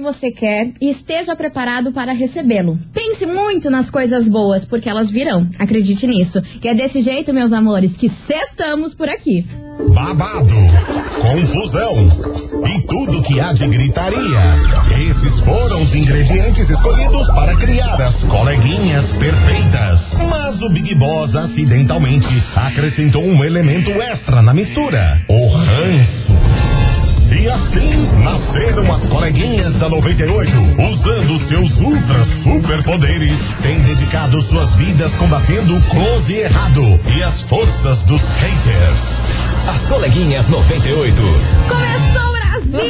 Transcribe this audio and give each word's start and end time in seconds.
você 0.00 0.30
quer 0.30 0.72
e 0.80 0.88
esteja 0.90 1.36
preparado 1.36 1.92
para 1.92 2.12
recebê-lo. 2.12 2.78
Pense 2.92 3.24
muito 3.26 3.70
nas 3.70 3.90
coisas 3.90 4.26
boas, 4.28 4.64
porque 4.64 4.88
elas 4.88 5.10
virão. 5.10 5.48
Acredite 5.58 6.06
nisso. 6.06 6.40
Que 6.60 6.68
é 6.68 6.74
desse 6.74 7.00
jeito, 7.00 7.32
meus 7.32 7.52
amores, 7.52 7.96
que 7.96 8.08
cestamos 8.08 8.94
por 8.94 9.08
aqui. 9.08 9.44
babado, 9.94 10.54
confusão 11.20 12.06
e 12.66 12.82
tudo 12.82 13.22
que 13.22 13.40
há 13.40 13.52
de 13.52 13.66
gritaria. 13.68 14.56
Esses 15.08 15.40
foram 15.40 15.82
os 15.82 15.94
ingredientes 15.94 16.68
escolhidos 16.68 17.26
para 17.28 17.56
criar 17.56 18.00
as 18.00 18.22
coleguinhas 18.24 19.12
perfeitas. 19.14 20.14
Mas 20.28 20.60
o 20.62 20.68
Big 20.70 20.94
Boss 20.94 21.34
acidentalmente 21.34 22.28
acrescentou 22.54 23.22
um 23.22 23.44
elemento 23.44 23.90
extra 24.02 24.42
na 24.42 24.52
mistura: 24.52 25.22
o 25.28 25.48
ranço. 25.48 26.69
E 27.32 27.48
assim 27.48 28.06
nasceram 28.22 28.92
as 28.92 29.06
coleguinhas 29.06 29.76
da 29.76 29.88
98, 29.88 30.50
usando 30.90 31.38
seus 31.38 31.78
ultra 31.78 32.24
superpoderes, 32.24 33.38
têm 33.62 33.80
dedicado 33.80 34.42
suas 34.42 34.74
vidas 34.74 35.14
combatendo 35.14 35.76
o 35.76 35.82
close 35.82 36.32
e 36.32 36.40
errado 36.40 37.00
e 37.16 37.22
as 37.22 37.42
forças 37.42 38.02
dos 38.02 38.22
haters. 38.28 39.16
As 39.68 39.86
coleguinhas 39.86 40.48
98. 40.48 41.16
Começou 41.68 42.28
o 42.28 42.32
Brasil! 42.32 42.80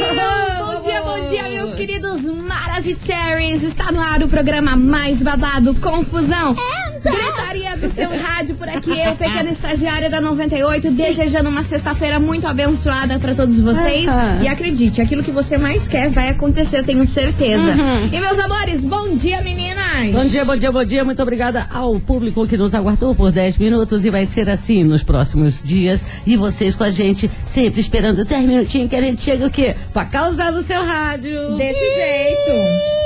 bom 0.65 0.81
dia, 0.81 1.01
bom 1.01 1.29
dia, 1.29 1.43
meus 1.49 1.75
queridos 1.75 2.25
Maravicheries! 2.25 3.63
Está 3.63 3.91
no 3.91 4.01
ar 4.01 4.23
o 4.23 4.27
programa 4.27 4.75
mais 4.75 5.21
babado, 5.21 5.75
Confusão. 5.75 6.55
Gritaria 7.03 7.75
do 7.77 7.89
seu 7.89 8.09
rádio 8.09 8.55
por 8.55 8.69
aqui, 8.69 8.91
eu, 8.91 9.15
pequena 9.15 9.49
estagiária 9.49 10.09
da 10.09 10.21
98, 10.21 10.91
desejando 10.91 11.49
uma 11.49 11.63
sexta-feira 11.63 12.19
muito 12.19 12.47
abençoada 12.47 13.17
para 13.19 13.33
todos 13.33 13.59
vocês. 13.59 14.05
E 14.41 14.47
acredite, 14.47 15.01
aquilo 15.01 15.23
que 15.23 15.31
você 15.31 15.57
mais 15.57 15.87
quer 15.87 16.09
vai 16.09 16.29
acontecer, 16.29 16.79
eu 16.79 16.83
tenho 16.83 17.05
certeza. 17.05 17.75
E 18.11 18.19
meus 18.19 18.37
amores, 18.39 18.83
bom 18.83 19.15
dia, 19.15 19.41
meninas! 19.41 20.11
Bom 20.13 20.25
dia, 20.25 20.45
bom 20.45 20.55
dia, 20.55 20.71
bom 20.71 20.83
dia. 20.85 21.03
Muito 21.03 21.21
obrigada 21.21 21.67
ao 21.71 21.99
público 21.99 22.47
que 22.47 22.57
nos 22.57 22.73
aguardou 22.73 23.15
por 23.15 23.31
10 23.31 23.57
minutos 23.57 24.05
e 24.05 24.09
vai 24.09 24.25
ser 24.25 24.49
assim 24.49 24.83
nos 24.83 25.03
próximos 25.03 25.61
dias. 25.63 26.03
E 26.25 26.37
vocês 26.37 26.75
com 26.75 26.83
a 26.83 26.89
gente, 26.89 27.29
sempre 27.43 27.81
esperando 27.81 28.23
10 28.23 28.45
minutinhos 28.45 28.89
que 28.89 28.95
a 28.95 29.01
gente 29.01 29.21
chega 29.21 29.47
o 29.47 29.51
quê? 29.51 29.75
Pra 29.91 30.05
causar 30.05 30.51
no 30.51 30.61
seu 30.61 30.83
rádio. 30.83 31.55
Desse 31.57 31.79
jeito. 31.95 33.00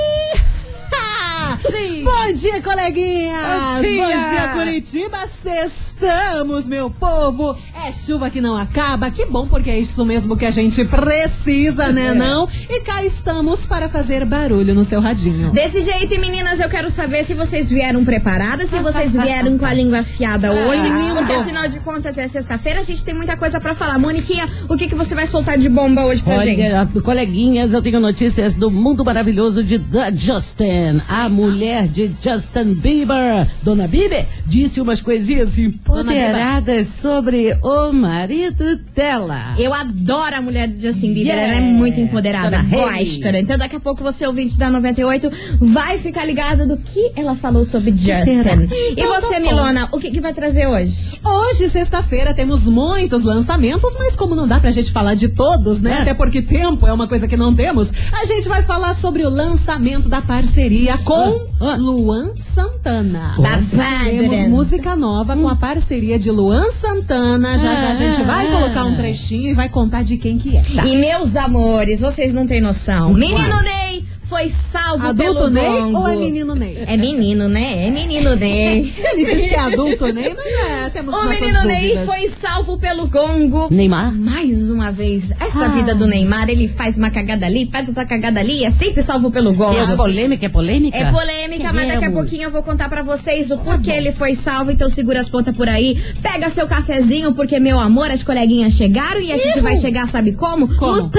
Sim. 1.70 2.04
Bom 2.04 2.32
dia, 2.32 2.62
coleguinhas! 2.62 3.76
Bom 3.76 3.80
dia. 3.82 4.06
Bom 4.06 4.30
dia, 4.30 4.48
Curitiba! 4.52 5.26
Sextamos, 5.26 6.68
meu 6.68 6.90
povo! 6.90 7.56
É 7.86 7.92
chuva 7.92 8.28
que 8.28 8.40
não 8.40 8.56
acaba, 8.56 9.12
que 9.12 9.24
bom, 9.26 9.46
porque 9.46 9.70
é 9.70 9.78
isso 9.78 10.04
mesmo 10.04 10.36
que 10.36 10.44
a 10.44 10.50
gente 10.50 10.84
precisa, 10.84 11.92
né, 11.92 12.12
não? 12.12 12.48
E 12.68 12.80
cá 12.80 13.04
estamos 13.04 13.64
para 13.64 13.88
fazer 13.88 14.24
barulho 14.24 14.74
no 14.74 14.82
seu 14.82 15.00
radinho. 15.00 15.52
Desse 15.52 15.80
jeito, 15.82 16.20
meninas, 16.20 16.58
eu 16.58 16.68
quero 16.68 16.90
saber 16.90 17.22
se 17.22 17.32
vocês 17.32 17.70
vieram 17.70 18.04
preparadas, 18.04 18.70
se 18.70 18.78
vocês 18.80 19.12
vieram 19.14 19.56
com 19.56 19.64
a 19.64 19.72
língua 19.72 20.00
afiada 20.00 20.50
hoje. 20.50 20.82
Porque 21.16 21.32
afinal 21.32 21.68
de 21.68 21.78
contas 21.78 22.18
é 22.18 22.26
sexta-feira, 22.26 22.80
a 22.80 22.82
gente 22.82 23.04
tem 23.04 23.14
muita 23.14 23.36
coisa 23.36 23.60
pra 23.60 23.72
falar. 23.72 24.00
Moniquinha, 24.00 24.48
o 24.68 24.76
que, 24.76 24.88
que 24.88 24.94
você 24.96 25.14
vai 25.14 25.28
soltar 25.28 25.56
de 25.56 25.68
bomba 25.68 26.06
hoje 26.06 26.24
pra 26.24 26.44
gente? 26.44 26.62
Olha, 26.62 26.88
coleguinhas, 27.04 27.72
eu 27.72 27.80
tenho 27.80 28.00
notícias 28.00 28.56
do 28.56 28.68
mundo 28.68 29.04
maravilhoso 29.04 29.62
de 29.62 29.78
The 29.78 30.10
Justin. 30.12 31.02
A 31.08 31.28
mulher 31.28 31.86
de 31.86 32.10
Justin 32.20 32.74
Bieber, 32.74 33.46
Dona 33.62 33.86
Bieber, 33.86 34.26
disse 34.44 34.80
umas 34.80 35.00
coisinhas 35.00 35.56
empoderadas 35.56 36.88
sobre 36.88 37.56
o 37.62 37.75
marido 37.92 38.76
dela. 38.94 39.54
Eu 39.58 39.72
adoro 39.72 40.36
a 40.36 40.42
mulher 40.42 40.68
de 40.68 40.80
Justin 40.86 41.12
Bieber, 41.14 41.34
Yeah. 41.34 41.54
ela 41.56 41.66
é 41.66 41.70
muito 41.72 41.98
empoderada, 42.00 42.62
gosto. 42.62 42.84
Hailey. 43.24 43.42
Então 43.42 43.56
daqui 43.58 43.76
a 43.76 43.80
pouco 43.80 44.02
você, 44.02 44.26
ouvinte 44.26 44.58
da 44.58 44.70
98, 44.70 45.30
vai 45.60 45.98
ficar 45.98 46.24
ligado 46.24 46.66
do 46.66 46.76
que 46.76 47.12
ela 47.16 47.34
falou 47.34 47.64
sobre? 47.64 47.90
Justin. 47.92 48.42
E 48.70 48.92
Então 48.92 49.12
tá 49.12 49.20
você, 49.20 49.34
bom. 49.40 49.46
Milona, 49.46 49.88
o 49.92 49.98
que, 49.98 50.10
que 50.10 50.20
vai 50.20 50.32
trazer 50.32 50.66
hoje? 50.66 51.18
Hoje, 51.24 51.68
sexta-feira, 51.68 52.32
temos 52.34 52.64
muitos 52.66 53.22
lançamentos, 53.22 53.94
mas 53.98 54.14
como 54.16 54.34
não 54.34 54.46
dá 54.46 54.58
pra 54.60 54.70
gente 54.70 54.90
falar 54.92 55.14
de 55.14 55.28
todos, 55.28 55.80
né? 55.80 55.92
É. 55.98 56.02
Até 56.02 56.14
porque 56.14 56.42
tempo 56.42 56.86
é 56.86 56.92
uma 56.92 57.06
coisa 57.08 57.26
que 57.28 57.36
não 57.36 57.54
temos, 57.54 57.90
a 58.12 58.24
gente 58.26 58.48
vai 58.48 58.62
falar 58.62 58.94
sobre 58.94 59.24
o 59.24 59.30
lançamento 59.30 60.08
da 60.08 60.20
parceria 60.22 60.98
com 60.98 61.46
Ah, 61.60 61.72
ah. 61.72 61.76
Luan 61.76 62.32
Santana. 62.38 63.34
Babado, 63.36 63.66
Temos 64.04 64.48
música 64.48 64.94
nova 64.96 65.36
com 65.36 65.48
a 65.48 65.56
parceria 65.56 66.18
de 66.18 66.30
Luan 66.30 66.70
Santana. 66.70 67.58
Já 67.66 67.74
já 67.76 67.88
a 67.90 67.94
gente 67.96 68.22
vai 68.22 68.46
Ah. 68.46 68.50
colocar 68.52 68.84
um 68.84 68.94
trechinho 68.94 69.50
e 69.50 69.54
vai 69.54 69.68
contar 69.68 70.02
de 70.04 70.16
quem 70.16 70.38
que 70.38 70.56
é. 70.56 70.60
tá? 70.62 70.84
E 70.86 70.96
meus 70.96 71.34
amores, 71.34 72.00
vocês 72.00 72.32
não 72.32 72.46
têm 72.46 72.60
noção. 72.60 73.12
Menino 73.12 73.60
Ney 73.62 73.85
foi 74.28 74.48
salvo 74.48 75.06
Adulto 75.06 75.34
pelo 75.34 75.50
Ney 75.50 75.64
gongo. 75.82 75.98
ou 75.98 76.08
é 76.08 76.16
menino 76.16 76.54
Ney? 76.54 76.84
É 76.86 76.96
menino, 76.96 77.48
né? 77.48 77.86
É 77.86 77.90
menino 77.90 78.34
Ney. 78.34 78.92
Ele 79.12 79.24
disse 79.24 79.48
que 79.48 79.54
é 79.54 79.58
adulto 79.58 80.06
Ney, 80.12 80.34
mas 80.34 80.46
é, 80.46 80.90
temos 80.90 81.14
O 81.14 81.22
nossas 81.24 81.40
menino 81.40 81.62
Ney 81.64 81.88
dúvidas. 81.94 82.06
foi 82.06 82.28
salvo 82.28 82.76
pelo 82.78 83.06
gongo. 83.06 83.68
Neymar? 83.70 84.12
Mais 84.12 84.68
uma 84.70 84.90
vez, 84.90 85.30
essa 85.40 85.66
Ah. 85.66 85.68
vida 85.68 85.94
do 85.94 86.06
Neymar, 86.06 86.48
ele 86.50 86.66
faz 86.66 86.96
uma 86.96 87.10
cagada 87.10 87.46
ali, 87.46 87.68
faz 87.70 87.86
outra 87.88 88.04
cagada 88.04 88.40
ali, 88.40 88.64
é 88.64 88.70
sempre 88.70 89.02
salvo 89.02 89.30
pelo 89.30 89.52
gongo. 89.54 89.76
É 89.78 89.96
polêmica, 89.96 90.46
é 90.46 90.48
polêmica? 90.48 90.96
É 90.96 91.10
polêmica, 91.12 91.72
mas 91.72 91.88
daqui 91.88 92.04
a 92.04 92.10
pouquinho 92.10 92.42
eu 92.44 92.50
vou 92.50 92.62
contar 92.62 92.88
pra 92.88 93.02
vocês 93.02 93.50
o 93.50 93.58
porquê 93.58 93.90
ele 93.92 94.10
foi 94.12 94.34
salvo, 94.34 94.70
então 94.72 94.88
segura 94.88 95.20
as 95.20 95.28
pontas 95.28 95.54
por 95.56 95.68
aí. 95.68 95.96
Pega 96.20 96.50
seu 96.50 96.66
cafezinho, 96.66 97.32
porque, 97.32 97.60
meu 97.60 97.78
amor, 97.78 98.10
as 98.10 98.22
coleguinhas 98.22 98.72
chegaram 98.72 99.20
e 99.20 99.30
a 99.30 99.36
gente 99.38 99.60
vai 99.60 99.76
chegar, 99.76 100.08
sabe 100.08 100.32
como? 100.32 100.66
Como? 100.76 101.02
No 101.02 101.10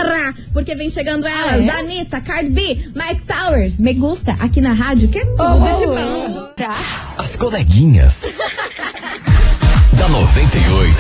porque 0.54 0.76
vem 0.76 0.90
chegando 0.90 1.26
elas, 1.26 1.68
Ah, 1.70 1.78
é? 1.78 1.80
Anitta, 1.80 2.20
Cardi 2.22 2.50
B, 2.52 2.78
Mike 2.98 3.22
Towers, 3.28 3.80
me 3.80 3.94
gusta, 3.94 4.34
aqui 4.40 4.60
na 4.60 4.74
rádio, 4.74 5.08
que 5.10 5.20
é 5.20 5.26
tudo 5.26 5.38
Oh, 5.40 5.80
de 5.80 5.86
bom. 5.86 6.54
As 7.16 7.36
coleguinhas. 7.36 8.24
da 10.08 10.14
98. 10.14 10.96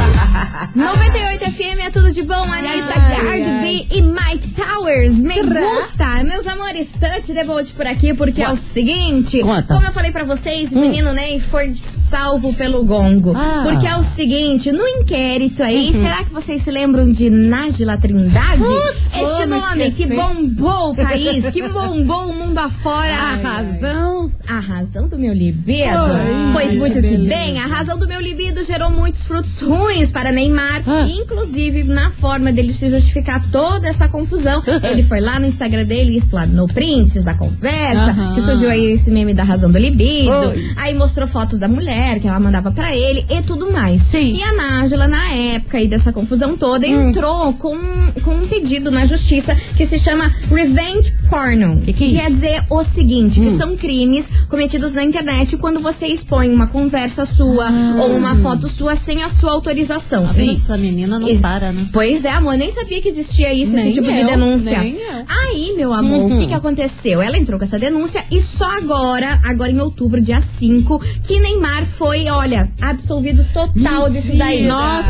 98 0.75 1.51
FM 1.51 1.85
é 1.85 1.89
tudo 1.89 2.11
de 2.11 2.21
bom, 2.23 2.43
Anitta, 2.43 2.93
Cardi 2.93 3.27
ai. 3.27 3.61
B 3.61 3.95
e 3.95 4.01
Mike 4.01 4.49
Towers, 4.49 5.19
me 5.19 5.41
gusta. 5.43 6.23
Meus 6.23 6.45
amores, 6.45 6.93
touch 6.99 7.33
the 7.33 7.43
boat 7.43 7.71
por 7.71 7.87
aqui, 7.87 8.13
porque 8.13 8.41
é 8.41 8.49
o 8.49 8.55
seguinte, 8.55 9.39
como 9.41 9.85
eu 9.85 9.91
falei 9.91 10.11
pra 10.11 10.23
vocês, 10.23 10.73
menino 10.73 11.13
Ney 11.13 11.39
foi 11.39 11.71
salvo 11.71 12.53
pelo 12.53 12.83
gongo. 12.83 13.33
Ah. 13.35 13.61
Porque 13.63 13.87
é 13.87 13.95
o 13.95 14.03
seguinte, 14.03 14.71
no 14.71 14.85
inquérito 14.87 15.63
aí, 15.63 15.93
será 15.93 16.23
que 16.23 16.31
vocês 16.31 16.61
se 16.61 16.71
lembram 16.71 17.11
de 17.11 17.29
Nájila 17.29 17.97
Trindade? 17.97 18.61
Putz, 18.61 19.09
este 19.13 19.45
nome 19.45 19.87
esquecer? 19.87 20.07
que 20.09 20.15
bombou 20.15 20.91
o 20.91 20.95
país, 20.95 21.49
que 21.49 21.67
bombou 21.67 22.29
o 22.29 22.33
mundo 22.33 22.57
afora. 22.57 23.13
A 23.13 23.35
razão. 23.35 24.31
A 24.47 24.59
razão 24.59 25.07
do 25.07 25.17
meu 25.17 25.33
libido? 25.33 25.89
Ai, 25.89 26.51
pois 26.53 26.73
muito 26.75 26.95
que 26.95 27.01
beleza. 27.01 27.29
bem, 27.29 27.59
a 27.59 27.67
razão 27.67 27.97
do 27.97 28.07
meu 28.07 28.19
libido 28.19 28.63
gerou 28.63 28.89
muitos 28.97 29.23
frutos 29.25 29.59
ruins 29.59 30.11
para 30.11 30.31
Neymar. 30.31 30.83
Ah. 30.87 31.07
Inclusive, 31.07 31.83
na 31.83 32.09
forma 32.11 32.51
dele 32.51 32.73
se 32.73 32.89
justificar 32.89 33.41
toda 33.51 33.87
essa 33.87 34.07
confusão, 34.07 34.61
ele 34.83 35.03
foi 35.03 35.19
lá 35.21 35.39
no 35.39 35.45
Instagram 35.45 35.85
dele 35.85 36.13
e 36.13 36.17
explanou 36.17 36.67
prints 36.67 37.23
da 37.23 37.33
conversa, 37.33 38.01
Aham. 38.11 38.33
que 38.35 38.41
surgiu 38.41 38.69
aí 38.69 38.91
esse 38.91 39.11
meme 39.11 39.33
da 39.33 39.43
razão 39.43 39.69
do 39.69 39.77
libido. 39.77 40.31
Oi. 40.49 40.71
Aí 40.77 40.93
mostrou 40.93 41.27
fotos 41.27 41.59
da 41.59 41.67
mulher 41.67 42.19
que 42.19 42.27
ela 42.27 42.39
mandava 42.39 42.71
pra 42.71 42.95
ele 42.95 43.25
e 43.29 43.41
tudo 43.41 43.71
mais. 43.71 44.01
Sim. 44.01 44.33
E 44.35 44.41
a 44.43 44.53
Nájila, 44.53 45.07
na 45.07 45.31
época 45.31 45.77
aí 45.77 45.87
dessa 45.87 46.11
confusão 46.11 46.57
toda, 46.57 46.87
Hum. 46.87 47.09
entrou 47.09 47.53
com, 47.53 47.77
com 48.23 48.31
um 48.31 48.47
pedido 48.47 48.89
na 48.89 49.05
justiça 49.05 49.55
que 49.75 49.85
se 49.85 49.99
chama 49.99 50.31
Revenge 50.49 51.13
Porno. 51.29 51.81
Que 51.81 51.93
que 51.93 52.03
é 52.03 52.07
isso? 52.07 52.17
Quer 52.17 52.29
dizer 52.31 52.63
o 52.69 52.83
seguinte, 52.83 53.39
que 53.39 53.55
são 53.57 53.75
crimes 53.77 54.29
cometidos 54.49 54.93
na 54.93 55.03
internet 55.03 55.55
quando 55.57 55.79
você 55.79 56.07
expõe 56.07 56.49
uma 56.49 56.67
conversa 56.67 57.25
sua 57.25 57.69
ou 57.99 58.15
uma 58.15 58.35
foto 58.35 58.67
sua 58.67 58.86
sem 58.95 59.23
a 59.23 59.29
sua 59.29 59.51
autorização. 59.51 60.23
Nossa, 60.23 60.33
Sim. 60.35 60.51
essa 60.51 60.77
menina 60.77 61.19
não 61.19 61.35
para, 61.39 61.71
né? 61.71 61.85
Pois 61.91 62.25
é, 62.25 62.29
amor, 62.29 62.55
nem 62.57 62.71
sabia 62.71 63.01
que 63.01 63.09
existia 63.09 63.53
isso, 63.53 63.75
Nem 63.75 63.85
esse 63.85 63.93
tipo 63.93 64.11
de 64.11 64.19
eu, 64.19 64.27
denúncia. 64.27 64.79
nem 64.79 64.95
eu. 64.95 65.25
Aí, 65.27 65.73
meu 65.75 65.93
amor, 65.93 66.31
o 66.31 66.37
que 66.37 66.47
que 66.47 66.53
aconteceu? 66.53 67.21
Ela 67.21 67.37
entrou 67.37 67.57
com 67.59 67.65
essa 67.65 67.79
denúncia 67.79 68.23
e 68.31 68.41
só 68.41 68.77
agora, 68.77 69.39
agora 69.43 69.71
em 69.71 69.79
outubro, 69.79 70.21
dia 70.21 70.41
5, 70.41 70.99
que 71.23 71.39
Neymar 71.39 71.85
foi, 71.85 72.27
olha, 72.29 72.69
absolvido 72.81 73.45
total 73.53 74.09
disso 74.09 74.35
daí. 74.37 74.67
Nossa, 74.67 75.09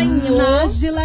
Ele 0.00 0.20
ganhou. 0.20 0.38
Nájila 0.38 1.00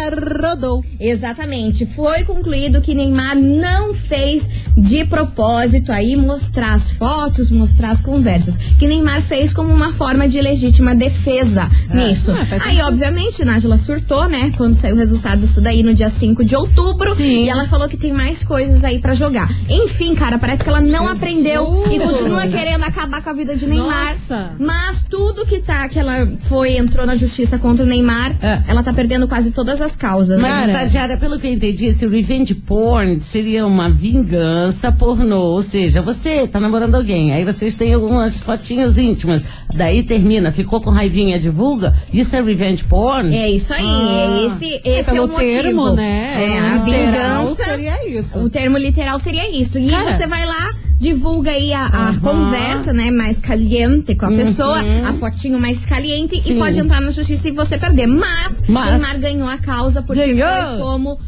rodou. 0.48 0.84
Exatamente. 0.98 1.86
Foi 1.86 2.24
concluído 2.24 2.80
que 2.80 2.94
Neymar 2.94 3.36
não 3.36 3.92
fez 3.94 4.48
de 4.76 5.04
propósito 5.06 5.92
aí 5.92 6.16
mostrar 6.16 6.74
as 6.74 6.90
fotos, 6.90 7.50
mostrar 7.50 7.90
as 7.90 8.00
conversas. 8.00 8.56
Que 8.78 8.86
Neymar 8.86 9.22
fez 9.22 9.52
como 9.52 9.72
uma 9.72 9.92
forma 9.92 10.28
de 10.28 10.40
legítima 10.40 10.94
defesa 10.94 11.68
nisso. 11.92 12.13
Ah, 12.32 12.44
faz 12.46 12.62
aí, 12.66 12.80
obviamente, 12.80 13.44
Nájila 13.44 13.78
surtou, 13.78 14.28
né? 14.28 14.52
Quando 14.56 14.74
saiu 14.74 14.94
o 14.94 14.98
resultado 14.98 15.40
disso 15.40 15.60
daí 15.60 15.82
no 15.82 15.92
dia 15.94 16.08
5 16.08 16.44
de 16.44 16.54
outubro. 16.56 17.14
Sim. 17.14 17.44
E 17.44 17.48
ela 17.48 17.66
falou 17.66 17.88
que 17.88 17.96
tem 17.96 18.12
mais 18.12 18.42
coisas 18.44 18.82
aí 18.84 18.98
pra 18.98 19.12
jogar. 19.12 19.48
Enfim, 19.68 20.14
cara, 20.14 20.38
parece 20.38 20.62
que 20.62 20.68
ela 20.68 20.80
não 20.80 21.06
aprendeu 21.08 21.84
e 21.90 21.98
continua 21.98 22.46
querendo 22.46 22.84
acabar 22.84 23.22
com 23.22 23.30
a 23.30 23.32
vida 23.32 23.56
de 23.56 23.66
Neymar. 23.66 24.08
Nossa. 24.14 24.52
Mas 24.58 25.02
tudo 25.08 25.44
que 25.46 25.60
tá, 25.60 25.88
que 25.88 25.98
ela 25.98 26.26
foi, 26.40 26.76
entrou 26.76 27.06
na 27.06 27.14
justiça 27.16 27.58
contra 27.58 27.84
o 27.84 27.88
Neymar, 27.88 28.36
É. 28.42 28.62
ela 28.68 28.82
tá 28.82 28.92
perdendo 28.92 29.26
quase 29.28 29.50
todas 29.50 29.80
as 29.80 29.96
causas. 29.96 30.40
Mas, 30.40 30.66
né? 30.66 30.72
estagiária, 30.72 31.16
pelo 31.16 31.38
que 31.38 31.46
eu 31.46 31.52
entendi, 31.52 31.86
esse 31.86 32.06
revenge 32.06 32.54
porn 32.54 33.20
seria 33.20 33.66
uma 33.66 33.86
aliança 33.86 34.92
pornô, 34.92 35.38
ou 35.38 35.62
seja, 35.62 36.00
você 36.02 36.46
tá 36.46 36.58
namorando 36.60 36.94
alguém, 36.94 37.32
aí 37.32 37.44
vocês 37.44 37.74
têm 37.74 37.92
algumas 37.94 38.40
fotinhas 38.40 38.98
íntimas, 38.98 39.44
daí 39.74 40.02
termina, 40.02 40.50
ficou 40.52 40.80
com 40.80 40.90
raivinha, 40.90 41.38
divulga, 41.38 41.94
isso 42.12 42.36
é 42.36 42.40
revenge 42.42 42.84
porn? 42.84 43.34
É 43.34 43.50
isso 43.50 43.72
aí, 43.72 43.84
Ah. 43.84 44.38
é 44.42 44.46
esse, 44.46 44.80
esse 44.84 45.10
é, 45.10 45.12
pelo 45.14 45.26
o 45.26 45.28
motivo. 45.28 45.62
termo, 45.62 45.90
né? 45.92 46.34
É, 46.44 46.58
a 46.58 46.76
Literal 46.84 47.42
vingança. 47.46 47.64
seria 47.64 48.08
isso. 48.18 48.38
O 48.38 48.48
termo 48.50 48.78
literal 48.78 49.18
seria 49.18 49.50
isso. 49.56 49.78
E 49.78 49.90
Cara. 49.90 50.12
você 50.12 50.26
vai 50.26 50.46
lá, 50.46 50.72
divulga 50.98 51.50
aí 51.50 51.72
a, 51.72 51.86
a 51.86 52.16
conversa, 52.20 52.92
né, 52.92 53.10
mais 53.10 53.38
caliente 53.38 54.14
com 54.14 54.26
a 54.26 54.30
pessoa, 54.30 54.78
a 55.06 55.12
fotinho 55.12 55.58
mais 55.60 55.84
caliente 55.84 56.40
Sim. 56.40 56.54
e 56.54 56.58
pode 56.58 56.78
entrar 56.78 57.00
na 57.00 57.10
justiça 57.10 57.48
e 57.48 57.52
você 57.52 57.76
perder. 57.78 58.06
Mas, 58.06 58.62
Mas- 58.68 58.90
Neymar 58.92 59.18
ganhou 59.20 59.48
a 59.48 59.58
causa 59.58 60.02
porque 60.02 60.32
Ganhou. 60.34 60.48
foi 60.70 60.78
como 60.78 61.18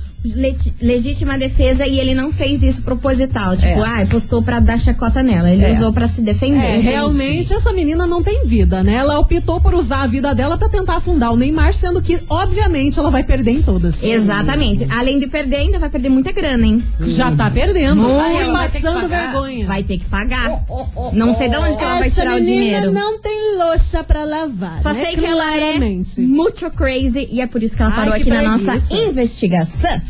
legítima 0.80 1.38
defesa 1.38 1.86
e 1.86 1.98
ele 1.98 2.14
não 2.14 2.32
fez 2.32 2.62
isso 2.62 2.82
proposital. 2.82 3.56
Tipo, 3.56 3.84
É. 3.84 4.02
ah, 4.02 4.06
postou 4.08 4.42
pra 4.42 4.60
dar 4.60 4.80
chacota 4.80 5.22
nela. 5.22 5.50
Ele 5.50 5.64
É. 5.64 5.72
usou 5.72 5.92
pra 5.92 6.08
se 6.08 6.20
defender. 6.22 6.56
É, 6.64 6.78
realmente 6.78 7.52
essa 7.52 7.72
menina 7.72 8.06
não 8.06 8.22
tem 8.22 8.46
vida, 8.46 8.82
né? 8.82 8.94
Ela 8.94 9.18
optou 9.18 9.60
por 9.60 9.74
usar 9.74 10.02
a 10.02 10.06
vida 10.06 10.34
dela 10.34 10.56
pra 10.58 10.68
tentar 10.68 10.96
afundar 10.96 11.32
o 11.32 11.36
Neymar, 11.36 11.74
sendo 11.74 12.00
que, 12.02 12.18
obviamente, 12.28 12.98
ela 12.98 13.10
vai 13.10 13.22
perder 13.24 13.50
em 13.52 13.62
todas. 13.62 14.02
Exatamente. 14.02 14.86
Além 14.90 15.18
de 15.18 15.26
perder, 15.26 15.56
ainda 15.56 15.78
vai 15.78 15.90
perder 15.90 16.08
muita 16.08 16.32
grana, 16.32 16.66
hein? 16.66 16.84
Já 17.00 17.30
tá 17.32 17.50
perdendo. 17.50 17.96
Muito. 18.02 18.16
Tá 18.16 18.32
Ela 18.32 18.52
vai 18.52 18.68
ter 18.68 18.78
que 18.78 18.82
passando 18.84 19.00
pagar. 19.02 19.32
vergonha. 19.32 19.66
Vai 19.66 19.82
ter 19.82 19.98
que 19.98 20.04
pagar. 20.06 20.64
Não 21.12 21.32
sei 21.34 21.48
de 21.48 21.56
onde 21.56 21.76
que 21.76 21.84
ela 21.84 21.98
vai 21.98 22.10
tirar 22.10 22.32
o 22.36 22.40
menina 22.40 22.60
dinheiro. 22.60 22.92
não 22.92 23.18
tem 23.20 23.56
louça 23.58 24.02
pra 24.04 24.24
lavar. 24.24 24.82
Só 24.82 24.90
né? 24.90 24.94
sei 24.94 25.16
que 25.16 25.24
ela 25.24 25.56
é 25.56 25.78
muito 26.18 26.70
crazy 26.70 27.28
e 27.30 27.40
é 27.40 27.46
por 27.46 27.62
isso 27.62 27.76
que 27.76 27.82
ela 27.82 27.90
Ai, 27.92 27.96
parou 27.96 28.14
que 28.14 28.20
aqui 28.22 28.30
na 28.30 28.42
nossa 28.42 28.76
investigação. 28.94 30.00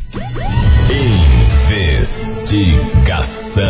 Investigação. 2.66 3.62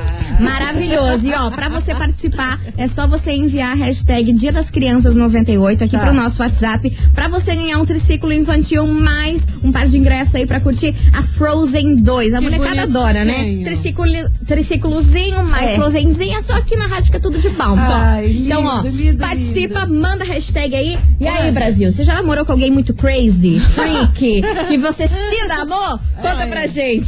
Maravilhoso. 0.43 1.29
E 1.29 1.33
ó, 1.35 1.51
pra 1.51 1.69
você 1.69 1.95
participar, 1.95 2.61
é 2.77 2.87
só 2.87 3.07
você 3.07 3.33
enviar 3.33 3.73
a 3.73 3.75
hashtag 3.75 4.33
Dia 4.33 4.53
das 4.53 4.71
Crianças 4.71 5.15
98 5.17 5.85
aqui 5.85 5.97
Tá. 5.97 6.01
pro 6.05 6.13
nosso 6.15 6.43
WhatsApp 6.43 6.91
pra 7.15 7.29
você 7.29 7.55
ganhar 7.55 7.79
um 7.79 7.85
triciclo 7.85 8.33
infantil 8.33 8.87
mais 8.87 9.47
um 9.63 9.71
par 9.71 9.87
de 9.87 9.97
ingressos 9.99 10.35
aí 10.35 10.47
pra 10.47 10.61
curtir 10.61 10.95
a 11.13 11.23
Frozen 11.23 11.97
2. 11.97 12.35
A 12.35 12.39
Que 12.39 12.45
molecada 12.45 12.83
adora, 12.83 13.25
né? 13.25 13.35
bonitinho. 13.35 13.65
Triciclo, 13.65 14.05
triciclozinho 14.47 15.45
mais 15.45 15.71
É. 15.71 15.75
Frozenzinha, 15.75 16.43
só 16.43 16.55
aqui 16.55 16.77
na 16.77 16.87
rádio 16.87 17.11
que 17.11 17.17
é 17.17 17.21
tudo 17.21 17.39
de 17.39 17.49
bom. 17.51 17.75
Ai, 17.79 18.27
lindo, 18.27 18.45
então, 18.47 18.65
ó, 18.65 18.81
lindo, 18.83 19.19
participa, 19.19 19.81
lindo. 19.81 19.95
manda 20.01 20.25
a 20.25 20.27
hashtag 20.27 20.75
aí. 20.75 20.99
E 21.21 21.27
aí, 21.27 21.43
Ai. 21.47 21.53
Brasil, 21.53 21.91
você 21.91 22.05
já 22.05 22.15
namorou 22.15 22.45
com 22.45 22.53
alguém 22.53 22.71
muito 22.71 22.95
crazy, 22.95 23.61
freak, 23.61 24.43
e 24.71 24.77
você 24.79 25.07
se 25.07 25.49
danou? 25.49 25.99
Conta 26.21 26.47
pra 26.49 26.67
gente. 26.67 27.07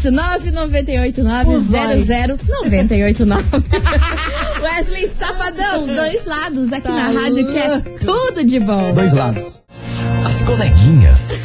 998900989. 3.26 4.62
Wesley 4.62 5.08
Safadão, 5.08 5.86
dois 5.86 6.26
lados 6.26 6.72
aqui 6.72 6.88
na 6.88 7.12
Tá 7.12 7.20
rádio 7.20 7.46
que 7.52 7.58
é 7.58 7.80
tudo 8.00 8.44
de 8.44 8.60
bom. 8.60 8.92
Dois 8.94 9.12
lados. 9.12 9.60
As 10.26 10.42
coleguinhas. 10.42 11.28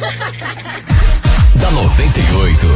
da 1.60 1.70
98. 1.70 2.66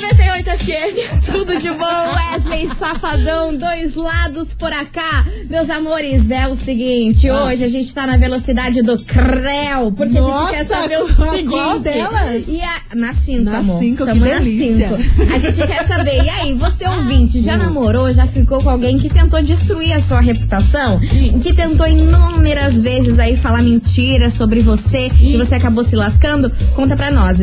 98 0.00 0.50
FM, 0.58 1.24
tudo 1.32 1.58
de 1.58 1.70
bom. 1.70 2.14
Wesley 2.32 2.68
Safadão, 2.68 3.54
dois 3.56 3.94
lados 3.94 4.52
por 4.52 4.72
acá. 4.72 5.24
Meus 5.48 5.70
amores, 5.70 6.30
é 6.30 6.46
o 6.48 6.54
seguinte: 6.54 7.28
Ah. 7.28 7.44
hoje 7.44 7.64
a 7.64 7.68
gente 7.68 7.94
tá 7.94 8.06
na 8.06 8.16
velocidade 8.16 8.82
do 8.82 8.98
Creu, 9.04 9.92
porque 9.96 10.18
a 10.18 10.20
Nossa, 10.20 10.46
gente 10.52 10.56
quer 10.56 10.66
saber 10.66 10.98
o 11.02 11.14
qual 11.14 11.32
seguinte. 11.32 11.82
delas? 11.84 12.44
E 12.48 12.60
a, 12.60 12.82
na 12.94 13.14
5, 13.14 13.44
Na 13.44 13.58
amor. 13.58 13.78
cinco, 13.80 14.04
Tamo 14.04 14.20
na 14.20 14.34
delícia. 14.38 14.96
cinco. 14.98 15.32
A 15.34 15.38
gente 15.38 15.66
quer 15.66 15.84
saber, 15.86 16.22
e 16.24 16.28
aí, 16.28 16.52
você 16.54 16.86
ouvinte, 16.88 17.38
Hum. 17.38 17.42
já 17.42 17.56
namorou, 17.56 18.12
já 18.12 18.26
ficou 18.26 18.60
com 18.62 18.70
alguém 18.70 18.98
que 18.98 19.08
tentou 19.08 19.40
destruir 19.42 19.92
a 19.92 20.00
sua 20.00 20.20
reputação? 20.20 20.98
Que 21.42 21.52
tentou 21.52 21.86
inúmeras 21.86 22.78
vezes 22.78 23.18
aí 23.18 23.36
falar 23.36 23.62
mentiras 23.62 24.32
sobre 24.34 24.60
você 24.60 25.08
e 25.20 25.36
você 25.36 25.54
acabou 25.54 25.84
se 25.84 25.94
lascando? 25.94 26.50
Conta 26.74 26.96
pra 26.96 27.10
nós. 27.10 27.38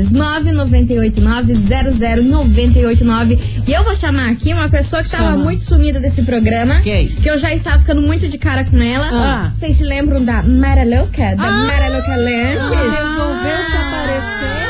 998900989. 2.45 3.39
E 3.67 3.71
eu 3.74 3.83
vou 3.83 3.95
chamar 3.95 4.29
aqui 4.31 4.53
uma 4.53 4.69
pessoa 4.69 5.03
que 5.03 5.10
tava 5.10 5.31
Chama. 5.31 5.43
muito 5.43 5.63
sumida 5.63 6.00
desse 6.00 6.24
programa. 6.24 6.81
Que 6.81 7.29
eu 7.29 7.38
já 7.38 7.53
estava 7.53 7.79
ficando 7.79 8.01
muito 8.01 8.27
de 8.27 8.38
cara 8.38 8.65
com 8.65 8.77
ela. 8.81 9.10
Ah. 9.12 9.51
Vocês 9.53 9.75
se 9.75 9.83
lembram 9.83 10.24
da 10.24 10.41
Mara 10.43 10.83
Louca? 10.83 11.36
Da 11.36 11.51
Mara 11.51 11.88
Louca 11.89 12.15
Lanches? 12.15 12.62
resolveu 12.62 13.57
se 13.57 13.77
aparecer, 13.77 14.61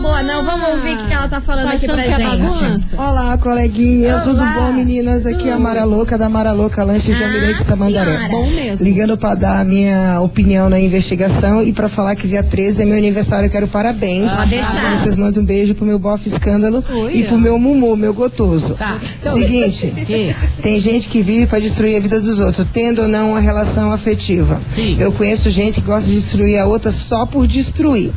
boa, 0.00 0.22
não. 0.22 0.44
Vamos 0.44 0.68
ouvir 0.70 0.96
o 0.96 1.06
que 1.06 1.12
ela 1.12 1.28
tá 1.28 1.40
falando 1.40 1.66
Tá 1.68 1.72
aqui 1.74 1.86
pra 1.86 1.94
achando 1.96 2.06
que 2.16 2.22
é 2.22 2.26
gente. 2.26 2.40
bagunça? 2.42 2.96
Olá, 2.96 3.38
coleguinhas, 3.38 4.22
tudo 4.24 4.42
bom, 4.54 4.72
meninas? 4.72 5.26
Aqui 5.26 5.48
é 5.48 5.52
a 5.52 5.58
Mara 5.58 5.84
Louca 5.84 6.16
da 6.16 6.28
Mara 6.28 6.52
Louca 6.52 6.84
Lanche 6.84 7.12
de 7.12 7.22
Ah, 7.22 7.26
Almirante 7.26 7.64
Tamandaré. 7.64 8.28
Bom 8.28 8.46
mesmo. 8.50 8.84
Ligando 8.84 9.16
pra 9.16 9.34
dar 9.34 9.60
a 9.60 9.64
minha 9.64 10.20
opinião 10.20 10.68
na 10.68 10.78
investigação 10.80 11.62
e 11.62 11.72
pra 11.72 11.88
falar 11.88 12.14
que 12.16 12.26
dia 12.28 12.42
13 12.42 12.82
é 12.82 12.84
meu 12.84 12.96
aniversário, 12.96 13.46
eu 13.46 13.50
quero 13.50 13.66
parabéns. 13.68 14.30
Pode 14.32 14.50
deixar. 14.50 14.78
Então 14.78 14.98
vocês 14.98 15.16
mandam 15.16 15.42
um 15.42 15.46
beijo 15.46 15.74
pro 15.74 15.84
meu 15.84 15.98
bofe 15.98 16.28
escândalo 16.28 16.84
Olha. 16.90 17.12
e 17.14 17.24
pro 17.24 17.38
meu 17.38 17.58
mumu, 17.58 17.96
meu 17.96 18.14
gotoso. 18.14 18.74
Tá. 18.74 18.98
Seguinte, 19.20 19.92
Que? 20.06 20.34
tem 20.62 20.80
gente 20.80 21.08
que 21.08 21.22
vive 21.22 21.46
pra 21.46 21.58
destruir 21.58 21.96
a 21.96 22.00
vida 22.00 22.20
dos 22.20 22.38
outros, 22.40 22.66
tendo 22.72 23.02
ou 23.02 23.08
não 23.08 23.30
uma 23.32 23.40
relação 23.40 23.92
afetiva. 23.92 24.60
Sim. 24.74 24.96
Eu 24.98 25.12
conheço 25.12 25.50
gente 25.50 25.80
que 25.80 25.86
gosta 25.86 26.08
de 26.08 26.14
destruir 26.16 26.58
a 26.58 26.66
outra 26.66 26.90
só 26.90 27.26
por 27.26 27.46
destruir. 27.46 28.12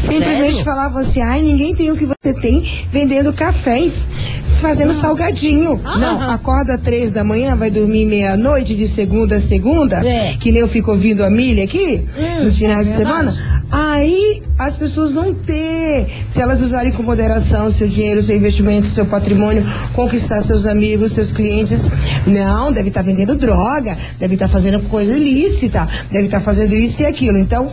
Simplesmente 0.00 0.50
sério? 0.56 0.64
falava 0.64 1.00
assim, 1.00 1.20
ai, 1.20 1.40
ninguém 1.42 1.74
tem 1.74 1.90
o 1.90 1.96
que 1.96 2.06
você 2.06 2.32
tem 2.40 2.64
vendendo 2.92 3.32
café 3.32 3.80
e 3.80 3.92
fazendo 4.60 4.92
salgadinho. 4.92 5.80
Não, 5.98 6.22
acorda 6.30 6.78
três 6.78 7.10
da 7.10 7.22
manhã, 7.22 7.54
vai 7.56 7.70
dormir 7.70 8.06
meia-noite 8.06 8.74
de 8.74 8.86
segunda 8.88 9.36
a 9.36 9.40
segunda, 9.40 9.96
É. 10.06 10.34
que 10.38 10.50
nem 10.50 10.60
eu 10.60 10.68
fico 10.68 10.90
ouvindo 10.90 11.24
a 11.24 11.30
milha 11.30 11.64
aqui, 11.64 12.06
nos 12.42 12.56
finais 12.56 12.86
de 12.86 12.94
semana. 12.94 13.56
Aí 13.70 14.42
as 14.56 14.76
pessoas 14.76 15.10
vão 15.10 15.34
ter, 15.34 16.06
se 16.28 16.40
elas 16.40 16.62
usarem 16.62 16.92
com 16.92 17.02
moderação 17.02 17.68
seu 17.70 17.88
dinheiro, 17.88 18.22
seu 18.22 18.36
investimento, 18.36 18.86
seu 18.86 19.04
patrimônio, 19.04 19.64
conquistar 19.92 20.40
seus 20.40 20.66
amigos, 20.66 21.12
seus 21.12 21.32
clientes. 21.32 21.88
Não, 22.26 22.70
deve 22.72 22.88
estar 22.88 23.02
vendendo 23.02 23.34
droga, 23.34 23.96
deve 24.20 24.34
estar 24.34 24.46
fazendo 24.46 24.80
coisa 24.88 25.16
ilícita, 25.16 25.86
deve 26.12 26.26
estar 26.26 26.38
fazendo 26.40 26.74
isso 26.74 27.02
e 27.02 27.06
aquilo. 27.06 27.36
Então, 27.38 27.72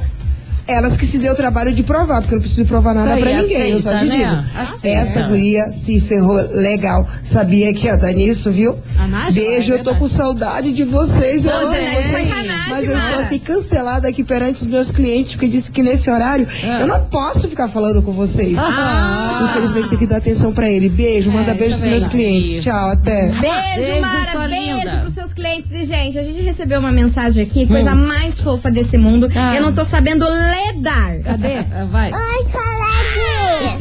Elas 0.67 0.95
que 0.95 1.05
se 1.05 1.17
deu 1.17 1.33
o 1.33 1.35
trabalho 1.35 1.73
de 1.73 1.83
provar, 1.83 2.21
porque 2.21 2.33
eu 2.33 2.37
não 2.37 2.41
preciso 2.41 2.65
provar 2.65 2.93
nada 2.93 3.13
aí, 3.15 3.41
ninguém, 3.41 3.71
eu 3.71 3.79
só 3.81 3.89
te 3.89 3.95
aceita, 3.95 4.13
digo. 4.15 4.31
né? 4.31 4.49
Aceita. 4.55 4.87
Essa 4.87 5.21
guria 5.23 5.71
se 5.73 5.99
ferrou 5.99 6.35
legal. 6.53 7.07
Sabia 7.23 7.73
que 7.73 7.85
ia 7.87 7.97
dar 7.97 8.13
nisso, 8.13 8.51
viu? 8.51 8.77
A 8.97 9.07
Nájila, 9.07 9.45
Beijo, 9.45 9.73
é 9.73 9.75
eu 9.75 9.83
tô 9.83 9.95
com 9.95 10.07
saudade 10.07 10.71
de 10.73 10.83
vocês. 10.83 11.45
Eu 11.45 11.57
amo 11.57 11.71
né? 11.71 12.01
vocês. 12.01 12.29
Mas 12.69 12.87
eu 12.89 12.97
estou 12.97 13.19
assim 13.19 13.39
cancelada 13.39 14.07
aqui 14.07 14.23
perante 14.23 14.61
os 14.61 14.67
meus 14.67 14.89
clientes, 14.89 15.33
porque 15.35 15.47
disse 15.47 15.69
que 15.69 15.83
nesse 15.83 16.09
horário 16.09 16.47
Ah. 16.63 16.79
eu 16.81 16.87
não 16.87 17.05
posso 17.05 17.47
ficar 17.47 17.67
falando 17.67 18.01
com 18.01 18.13
vocês. 18.13 18.57
Ah. 18.57 19.41
Infelizmente 19.49 19.89
tem 19.89 19.97
que 19.99 20.07
dar 20.07 20.17
atenção 20.17 20.53
pra 20.53 20.69
ele. 20.69 20.89
Beijo, 20.89 21.29
manda 21.31 21.51
É, 21.51 21.53
beijo 21.53 21.75
pros 21.77 21.87
é 21.87 21.91
meus 21.91 22.07
clientes. 22.07 22.63
Tchau, 22.63 22.89
até. 22.89 23.27
Beijo, 23.27 23.41
Beijo, 23.91 24.01
Mara. 24.01 24.47
Beijo 24.47 24.75
linda. 24.77 24.97
pros 25.01 25.13
seus 25.13 25.33
clientes. 25.33 25.71
E, 25.71 25.83
gente, 25.85 26.17
a 26.17 26.23
gente 26.23 26.41
recebeu 26.41 26.79
uma 26.79 26.91
mensagem 26.91 27.43
aqui, 27.43 27.65
coisa 27.67 27.93
mais 27.95 28.39
fofa 28.39 28.71
desse 28.71 28.97
mundo. 28.97 29.27
Ah. 29.35 29.55
Eu 29.55 29.61
não 29.61 29.73
tô 29.73 29.83
sabendo 29.85 30.23
ledar. 30.53 31.19
Cadê? 31.23 31.57
Ah, 31.71 31.85
Vai. 31.85 32.11
Oi, 32.13 32.45
coleguinha! 32.51 33.77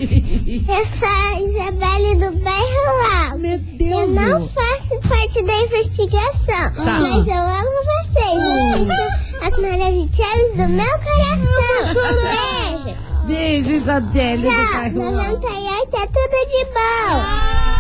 Eu 0.69 0.85
sou 0.85 1.09
a 1.09 1.41
Isabelle 1.41 2.15
do 2.17 2.33
bairro 2.39 3.25
Alto. 3.25 3.39
Meu 3.39 3.53
Eu 3.53 3.59
Deus! 3.59 4.11
não 4.15 4.49
faço 4.49 5.01
parte 5.09 5.43
da 5.45 5.55
investigação, 5.55 6.73
Tá. 6.75 7.01
mas 7.01 7.27
eu 7.27 7.35
amo 7.35 7.73
vocês. 8.03 8.39
Vocês 8.43 8.89
são 8.89 9.47
as 9.49 9.57
maravilhosas 9.59 10.51
do 10.57 10.69
meu 10.69 10.99
coração. 10.99 12.83
Beijo. 12.85 12.99
Beijo, 13.27 13.73
Isabelle 13.73 14.43
do 14.43 14.49
Tchau. 14.49 14.73
bairro 14.73 15.03
Alto. 15.03 15.17
98 15.17 15.97
é 15.97 16.07
tudo 16.07 16.37
de 16.49 16.65
bom. 16.67 17.72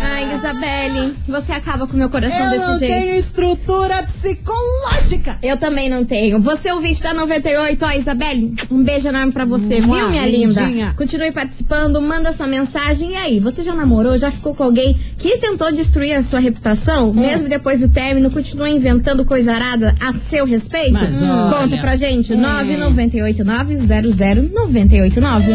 Ai, 0.00 0.34
Isabelle, 0.34 1.14
você 1.26 1.52
acaba 1.52 1.86
com 1.86 1.94
o 1.94 1.96
meu 1.96 2.08
coração 2.08 2.44
Eu 2.44 2.50
desse 2.50 2.66
não 2.66 2.78
jeito. 2.78 2.92
tenho 2.94 3.16
estrutura 3.16 4.02
psicológica. 4.04 5.38
Eu 5.42 5.56
também 5.56 5.88
não 5.88 6.04
tenho. 6.04 6.38
Você 6.40 6.70
ouvinte 6.72 7.02
da 7.02 7.12
98, 7.14 7.84
ó, 7.84 7.90
Isabelle, 7.92 8.54
um 8.70 8.82
beijo 8.82 9.08
enorme 9.08 9.32
pra 9.32 9.44
você, 9.44 9.80
Mua, 9.80 9.98
viu, 9.98 10.08
minha 10.10 10.26
lindinha. 10.26 10.68
linda? 10.68 10.94
Continue 10.96 11.32
participando, 11.32 12.00
manda 12.00 12.32
sua 12.32 12.46
mensagem. 12.46 13.12
E 13.12 13.16
aí, 13.16 13.40
você 13.40 13.62
já 13.62 13.74
namorou, 13.74 14.16
já 14.16 14.30
ficou 14.30 14.54
com 14.54 14.62
alguém 14.62 14.94
que 15.18 15.38
tentou 15.38 15.72
destruir 15.72 16.14
a 16.14 16.22
sua 16.22 16.38
reputação? 16.40 17.12
Mesmo 17.12 17.48
depois 17.48 17.80
do 17.80 17.88
término, 17.88 18.30
continua 18.30 18.68
inventando 18.68 19.24
coisa 19.24 19.52
arada 19.52 19.96
a 20.00 20.12
seu 20.12 20.44
respeito? 20.44 20.92
Mas 20.92 21.14
olha. 21.22 21.56
Conta 21.58 21.78
pra 21.78 21.96
gente, 21.96 22.34
998 22.34 23.44
900 23.44 24.16
989. 24.52 25.52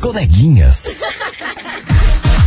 Coleguinhas. 0.00 0.84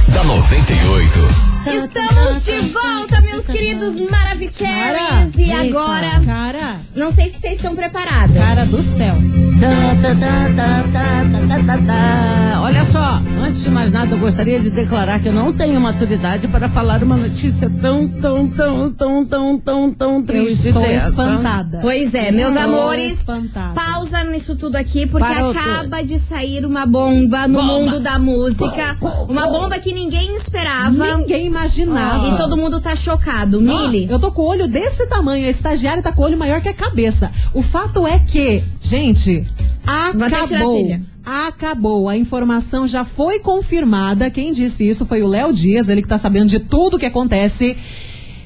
da 0.08 0.24
98. 0.24 1.20
Estamos 1.66 2.44
de 2.44 2.60
volta, 2.72 3.22
meus 3.22 3.46
queridos 3.46 3.96
Maravicheries. 4.10 5.36
E 5.38 5.44
Eita, 5.52 5.62
agora, 5.62 6.22
Cara, 6.26 6.82
não 6.96 7.12
sei 7.12 7.30
se 7.30 7.40
vocês 7.40 7.54
estão 7.54 7.76
preparadas. 7.76 8.36
cara 8.36 8.66
do 8.66 8.82
céu. 8.84 9.16
Tá, 9.62 9.96
tá, 10.02 10.16
tá, 11.78 12.53
Olha 12.64 12.86
só, 12.86 13.20
antes 13.46 13.62
de 13.62 13.70
mais 13.70 13.92
nada, 13.92 14.16
eu 14.16 14.20
gostaria 14.20 14.58
de 14.58 14.70
declarar 14.70 15.20
que 15.20 15.28
eu 15.28 15.34
não 15.34 15.52
tenho 15.52 15.82
maturidade 15.82 16.48
para 16.48 16.70
falar 16.70 17.04
uma 17.04 17.18
notícia 17.18 17.70
tão, 17.82 18.08
tão, 18.08 18.48
tão, 18.50 18.90
tão, 18.94 19.26
tão, 19.26 19.60
tão, 19.60 19.92
tão 19.92 20.16
Eu 20.20 20.24
triste 20.24 20.70
estou 20.70 20.82
dessa. 20.82 21.10
espantada. 21.10 21.80
Pois 21.82 22.14
é, 22.14 22.32
meus 22.32 22.56
Estou 22.56 22.64
amores, 22.64 23.20
espantada. 23.20 23.74
pausa 23.74 24.24
nisso 24.24 24.56
tudo 24.56 24.78
aqui, 24.78 25.06
porque 25.06 25.28
Parou 25.28 25.52
acaba 25.52 26.02
de 26.02 26.18
sair 26.18 26.66
uma 26.66 26.86
bomba 26.86 27.50
no 27.50 27.60
Bomba. 27.60 27.74
mundo 27.74 28.00
da 28.00 28.18
música. 28.18 28.96
Uma 29.28 29.46
bomba 29.48 29.78
que 29.80 29.92
ninguém 29.92 30.34
esperava. 30.38 31.18
Ninguém 31.18 31.48
imaginava. 31.48 32.30
E 32.30 32.38
todo 32.38 32.56
mundo 32.56 32.80
tá 32.80 32.96
chocado. 32.96 33.60
Mili, 33.60 34.08
Eu 34.10 34.18
tô 34.20 34.32
com 34.32 34.42
o 34.42 34.48
olho 34.48 34.70
desse 34.70 35.06
tamanho, 35.08 35.46
a 35.46 35.50
estagiária 35.50 36.02
tá 36.02 36.14
com 36.14 36.22
o 36.22 36.26
olho 36.26 36.38
maior 36.38 36.62
que 36.62 36.70
a 36.70 36.74
cabeça. 36.74 37.30
O 37.54 37.62
fato 37.62 38.08
é 38.08 38.20
que, 38.20 38.64
gente, 38.82 39.46
Vou 40.14 40.24
até 40.28 40.46
tirar 40.46 40.60
a 40.62 40.64
acabou. 40.64 41.13
Acabou. 41.26 42.10
A 42.10 42.18
informação 42.18 42.88
já 42.88 43.06
foi 43.06 43.40
confirmada. 43.40 44.30
Quem 44.30 44.52
disse 44.52 44.88
isso 44.88 45.06
foi 45.06 45.22
o 45.22 45.28
Léo 45.28 45.54
Dias, 45.54 45.90
ele 45.90 46.02
que 46.02 46.08
tá 46.08 46.18
sabendo 46.18 46.48
de 46.50 46.60
tudo 46.60 47.00
que 47.00 47.06
acontece. 47.06 47.78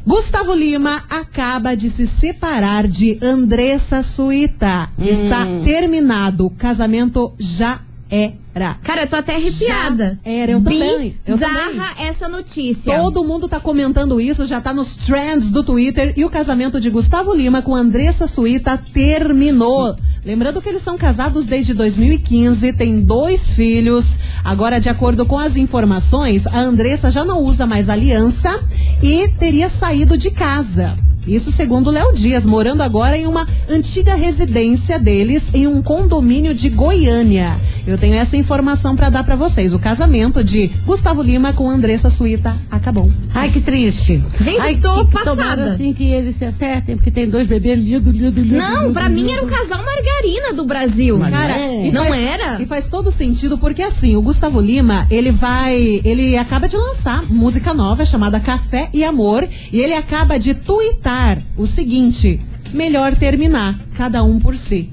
Gustavo 0.06 0.54
Lima 0.54 1.04
acaba 1.10 1.76
de 1.76 1.90
se 1.90 2.08
separar 2.08 2.88
de 2.88 3.18
Andressa 3.22 4.02
Suíta. 4.02 4.90
Está 4.98 5.44
Hum. 5.44 5.64
terminado. 5.64 6.46
O 6.46 6.50
casamento 6.50 7.34
já 7.38 7.82
era. 8.10 8.76
cara, 8.84 9.02
eu 9.04 9.08
tô 9.08 9.16
até 9.18 9.36
arrepiada. 9.36 10.20
Já 10.24 10.32
era, 10.32 10.52
eu 10.54 10.62
também, 10.62 11.18
Bizarra 11.26 11.96
essa 12.00 12.30
notícia. 12.30 12.98
Todo 12.98 13.24
mundo 13.24 13.48
tá 13.48 13.60
comentando 13.60 14.20
isso, 14.20 14.46
já 14.46 14.62
tá 14.62 14.74
nos 14.74 14.96
trends 14.96 15.52
do 15.52 15.64
Twitter. 15.64 16.14
E 16.16 16.24
o 16.24 16.30
casamento 16.30 16.80
de 16.80 16.90
Gustavo 16.90 17.34
Lima 17.34 17.62
com 17.62 17.76
Andressa 17.76 18.26
Suíta 18.28 18.78
terminou. 18.94 19.96
Lembrando 20.26 20.62
que 20.62 20.70
eles 20.70 20.82
são 20.82 20.98
casados 20.98 21.46
desde 21.46 21.74
2015, 21.74 22.74
têm 22.74 23.02
dois 23.02 23.52
filhos. 23.52 24.18
Agora, 24.44 24.80
de 24.80 24.90
acordo 24.90 25.26
com 25.26 25.38
as 25.38 25.58
informações, 25.58 26.48
a 26.48 26.60
Andressa 26.60 27.12
já 27.12 27.26
não 27.26 27.42
usa 27.42 27.66
mais 27.66 27.90
aliança 27.90 28.64
e 29.04 29.28
teria 29.40 29.70
saído 29.70 30.18
de 30.18 30.32
casa. 30.32 30.96
Isso 31.28 31.52
segundo 31.52 31.88
o 31.88 31.92
Léo 31.92 32.14
Dias, 32.14 32.46
morando 32.46 32.82
agora 32.82 33.18
em 33.18 33.28
uma 33.28 33.46
antiga 33.70 34.16
residência 34.16 34.98
deles 34.98 35.50
em 35.54 35.68
um 35.68 35.82
condomínio 35.82 36.54
de 36.54 36.70
Goiânia. 36.70 37.60
Eu 37.86 37.98
tenho 37.98 38.16
essa 38.16 38.36
informação 38.38 38.96
pra 38.96 39.10
dar 39.10 39.24
pra 39.24 39.36
vocês. 39.36 39.74
O 39.74 39.80
casamento 39.80 40.44
de 40.44 40.68
Gustavo 40.86 41.22
Lima 41.22 41.54
com 41.54 41.70
Andressa 41.70 42.10
Suíta 42.10 42.56
acabou. 42.72 43.12
Ai, 43.34 43.50
que 43.50 43.62
triste. 43.62 44.22
Gente, 44.40 44.60
Ai, 44.62 44.76
eu 44.76 44.82
tô 44.82 45.06
que- 45.06 45.12
passada. 45.14 45.72
assim 45.74 45.94
que 45.94 46.04
eles 46.12 46.36
se 46.36 46.46
acertem, 46.46 46.96
porque 46.96 47.12
tem 47.12 47.30
dois 47.30 47.48
bebês 47.48 47.78
lindo, 47.80 48.10
lindo, 48.12 48.42
lindo. 48.42 48.58
Não, 48.58 48.92
pra 48.94 49.08
mim 49.10 49.22
lindo. 49.22 49.32
era 49.34 49.44
o 49.46 49.48
casal 49.48 49.84
margarina 49.84 50.54
do 50.54 50.66
Brasil. 50.66 51.18
Mas 51.20 51.32
Cara, 51.32 51.58
é. 51.58 51.88
e 51.88 51.92
Não 51.92 52.06
faz- 52.06 52.22
era? 52.24 52.62
E 52.62 52.66
faz 52.66 52.88
todo 52.88 53.12
sentido 53.12 53.58
porque 53.58 53.82
assim, 53.82 54.16
o 54.16 54.22
Gustavo 54.22 54.60
Lima, 54.60 55.08
ele 55.10 55.32
vai, 55.32 56.02
ele 56.04 56.38
acaba 56.38 56.68
de 56.68 56.76
lançar 56.76 57.24
música 57.30 57.74
nova 57.74 58.06
chamada 58.06 58.40
Café 58.40 58.90
e 58.94 59.04
Amor, 59.04 59.48
e 59.72 59.80
ele 59.80 59.94
acaba 59.94 60.38
de 60.38 60.54
tuitar 60.54 61.17
o 61.56 61.66
seguinte: 61.66 62.42
melhor 62.74 63.16
terminar, 63.16 63.76
cada 63.96 64.24
um 64.24 64.40
por 64.40 64.58
si. 64.58 64.90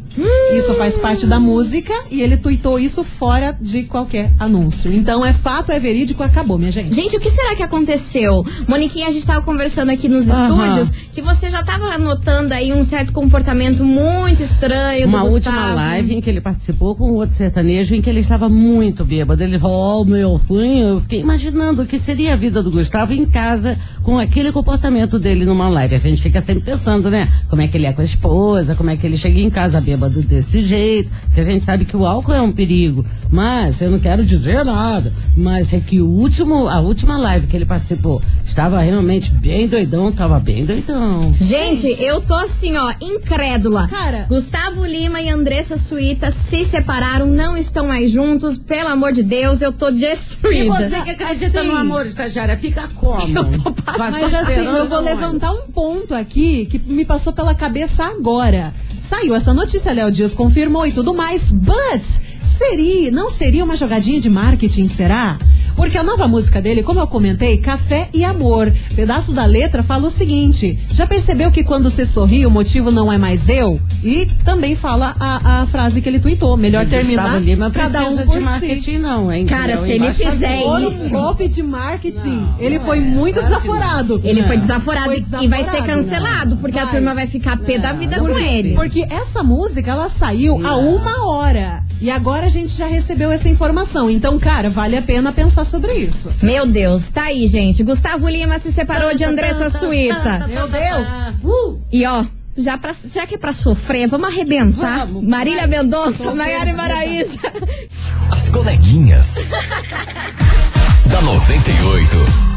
Isso 0.56 0.74
faz 0.74 0.96
parte 0.96 1.26
da 1.26 1.40
música 1.40 1.92
e 2.08 2.22
ele 2.22 2.36
tuitou 2.36 2.78
isso 2.78 3.02
fora 3.02 3.56
de 3.60 3.82
qualquer 3.82 4.32
anúncio. 4.38 4.92
Então 4.92 5.26
é 5.26 5.32
fato, 5.32 5.72
é 5.72 5.80
verídico, 5.80 6.22
acabou, 6.22 6.56
minha 6.56 6.70
gente. 6.70 6.94
Gente, 6.94 7.16
o 7.16 7.20
que 7.20 7.28
será 7.28 7.56
que 7.56 7.62
aconteceu? 7.64 8.44
Moniquinha, 8.68 9.08
a 9.08 9.10
gente 9.10 9.26
tava 9.26 9.42
conversando 9.42 9.90
aqui 9.90 10.08
nos 10.08 10.28
Aham. 10.28 10.44
estúdios 10.44 10.90
que 11.12 11.20
você 11.20 11.50
já 11.50 11.64
tava 11.64 11.98
notando 11.98 12.54
aí 12.54 12.72
um 12.72 12.84
certo 12.84 13.12
comportamento 13.12 13.84
muito 13.84 14.40
estranho 14.40 15.08
Uma 15.08 15.24
do 15.24 15.32
última 15.32 15.74
live 15.74 16.14
em 16.14 16.20
que 16.20 16.30
ele 16.30 16.40
participou 16.40 16.94
com 16.94 17.10
outro 17.12 17.34
sertanejo 17.34 17.94
em 17.96 18.00
que 18.00 18.08
ele 18.08 18.20
estava 18.20 18.48
muito 18.48 19.04
bêbado. 19.04 19.42
Ele 19.42 19.58
falou, 19.58 20.02
oh, 20.02 20.04
meu, 20.04 20.38
fui, 20.38 20.80
eu 20.80 21.00
fiquei 21.00 21.20
imaginando 21.20 21.82
o 21.82 21.86
que 21.86 21.98
seria 21.98 22.34
a 22.34 22.36
vida 22.36 22.62
do 22.62 22.70
Gustavo 22.70 23.12
em 23.12 23.26
casa 23.26 23.76
com 24.04 24.18
aquele 24.18 24.52
comportamento 24.52 25.18
dele 25.18 25.44
numa 25.44 25.68
live. 25.68 25.94
A 25.94 25.98
gente 25.98 26.20
fica 26.22 26.40
sempre 26.40 26.62
pensando, 26.62 27.10
né? 27.10 27.26
Como 27.48 27.62
é 27.62 27.66
que 27.66 27.76
ele 27.76 27.86
é 27.86 27.92
com 27.92 28.02
a 28.02 28.04
esposa, 28.04 28.74
como 28.74 28.90
é 28.90 28.96
que 28.96 29.06
ele 29.06 29.16
chega 29.16 29.40
em 29.40 29.48
casa 29.50 29.80
bêbado 29.80 30.20
desse 30.20 30.60
jeito, 30.60 31.10
que 31.34 31.40
a 31.40 31.42
gente 31.42 31.64
sabe 31.64 31.84
que 31.86 31.96
o 31.96 32.06
álcool 32.06 32.34
é 32.34 32.42
um 32.42 32.52
perigo. 32.52 33.04
Mas, 33.30 33.80
eu 33.80 33.90
não 33.90 33.98
quero 33.98 34.24
dizer 34.24 34.64
nada, 34.64 35.12
mas 35.36 35.72
é 35.72 35.80
que 35.80 36.00
o 36.00 36.06
último, 36.06 36.68
a 36.68 36.80
última 36.80 37.16
live 37.16 37.46
que 37.46 37.56
ele 37.56 37.64
participou 37.64 38.20
estava 38.44 38.78
realmente 38.80 39.30
bem 39.32 39.66
doidão, 39.66 40.10
estava 40.10 40.38
bem 40.38 40.64
doidão. 40.66 41.34
Gente, 41.40 41.86
eu 42.02 42.20
tô 42.20 42.34
assim, 42.34 42.76
ó, 42.76 42.92
incrédula. 43.00 43.88
Cara. 43.88 44.26
Gustavo 44.28 44.84
Lima 44.84 45.20
e 45.22 45.30
Andressa 45.30 45.78
Suíta 45.78 46.30
se 46.30 46.64
separaram, 46.64 47.26
não 47.26 47.56
estão 47.56 47.86
mais 47.88 48.10
juntos. 48.10 48.58
Pelo 48.58 48.90
amor 48.90 49.12
de 49.12 49.22
Deus, 49.22 49.62
eu 49.62 49.72
tô 49.72 49.88
E 49.88 49.92
destruída. 49.94 50.74
você 50.76 51.00
que 51.02 51.10
acredita 51.10 51.60
Assim, 51.60 51.68
no 51.68 51.76
amor, 51.76 52.04
estagiária, 52.06 52.56
fica 52.58 52.88
como? 52.94 53.14
Eu 53.34 53.44
tô. 53.44 53.74
Vai 53.96 54.10
Mas 54.10 54.34
assim, 54.34 54.52
esperando 54.52 54.76
eu 54.76 54.88
vou 54.88 55.00
levantar 55.00 55.52
um 55.52 55.68
ponto 55.68 56.14
aqui 56.14 56.66
que 56.66 56.78
me 56.78 57.04
passou 57.04 57.32
pela 57.32 57.54
cabeça 57.54 58.04
agora. 58.04 58.74
Saiu 59.00 59.34
essa 59.34 59.54
notícia, 59.54 59.92
Léo 59.92 60.10
Dias 60.10 60.34
confirmou 60.34 60.86
e 60.86 60.92
tudo 60.92 61.14
mais, 61.14 61.52
but 61.52 62.02
seria, 62.56 63.10
não 63.10 63.28
seria 63.30 63.64
uma 63.64 63.76
jogadinha 63.76 64.20
de 64.20 64.30
marketing, 64.30 64.86
será? 64.88 65.38
Porque 65.76 65.98
a 65.98 66.04
nova 66.04 66.28
música 66.28 66.62
dele, 66.62 66.84
como 66.84 67.00
eu 67.00 67.06
comentei, 67.08 67.58
Café 67.58 68.08
e 68.14 68.22
Amor. 68.24 68.72
Pedaço 68.94 69.32
da 69.32 69.44
letra 69.44 69.82
fala 69.82 70.06
o 70.06 70.10
seguinte: 70.10 70.78
já 70.88 71.04
percebeu 71.04 71.50
que 71.50 71.64
quando 71.64 71.90
você 71.90 72.06
sorri 72.06 72.46
o 72.46 72.50
motivo 72.50 72.92
não 72.92 73.12
é 73.12 73.18
mais 73.18 73.48
eu? 73.48 73.80
E 74.04 74.26
também 74.44 74.76
fala 74.76 75.16
a, 75.18 75.62
a 75.62 75.66
frase 75.66 76.00
que 76.00 76.08
ele 76.08 76.20
tweetou: 76.20 76.56
melhor 76.56 76.86
terminar 76.86 77.24
Gustavo 77.24 77.44
Lima 77.44 77.70
cada 77.72 78.08
um 78.08 78.16
por 78.18 78.26
de 78.26 78.32
si. 78.34 78.40
marketing 78.40 78.98
não, 78.98 79.32
hein? 79.32 79.46
Cara, 79.46 79.76
se 79.78 79.90
ele 79.90 80.12
fizer 80.12 80.60
isso- 80.80 81.06
o 81.06 81.10
golpe 81.10 81.48
de 81.48 81.60
marketing. 81.62 82.46
ele 82.60 82.78
foi 82.78 83.00
muito 83.00 83.42
desaforado. 83.42 84.20
Ele 84.22 84.44
foi 84.44 84.56
desaforado, 84.56 85.06
Foi 85.06 85.16
e- 85.18 85.44
e 85.44 85.48
vai 85.48 85.64
ser 85.64 85.82
desaforado. 85.82 85.86
cancelado, 86.04 86.56
porque 86.58 86.78
a 86.78 86.84
Vai. 86.84 86.94
turma 86.94 87.14
vai 87.16 87.26
ficar 87.26 87.56
pé 87.56 87.78
da 87.78 87.92
vida 87.92 88.16
não 88.18 88.26
com 88.26 88.38
ele. 88.38 88.74
Porque 88.74 89.04
essa 89.10 89.42
música, 89.42 89.90
ela 89.90 90.08
saiu 90.08 90.64
há 90.64 90.76
uma 90.76 91.26
hora. 91.26 91.82
E 92.00 92.10
agora 92.10 92.46
a 92.46 92.50
gente 92.50 92.72
já 92.72 92.86
recebeu 92.86 93.30
essa 93.30 93.48
informação. 93.48 94.10
Então, 94.10 94.38
cara, 94.38 94.68
vale 94.68 94.96
a 94.96 95.02
pena 95.02 95.32
pensar 95.32 95.64
sobre 95.64 95.92
isso. 95.94 96.32
Meu 96.42 96.66
Deus, 96.66 97.10
tá 97.10 97.24
aí, 97.24 97.46
gente. 97.46 97.82
Gustavo 97.82 98.28
Lima 98.28 98.58
se 98.58 98.70
separou 98.70 99.14
de 99.14 99.24
Andressa 99.24 99.70
Suíta. 99.70 100.46
Meu 100.46 100.68
Deus! 100.68 101.08
Uh! 101.42 101.80
E 101.92 102.04
ó, 102.06 102.24
já, 102.56 102.78
pra, 102.78 102.94
já 103.04 103.26
que 103.26 103.34
é 103.34 103.38
pra 103.38 103.54
sofrer, 103.54 104.08
vamos 104.08 104.28
arrebentar. 104.28 105.06
Vamos. 105.06 105.24
Marília 105.24 105.66
Mendonça, 105.66 106.34
Maiara 106.34 106.70
e. 106.70 106.74
Maraísa. 106.74 107.38
As 108.30 108.48
coleguinhas. 108.50 109.34
da 111.10 111.20
98. 111.22 112.53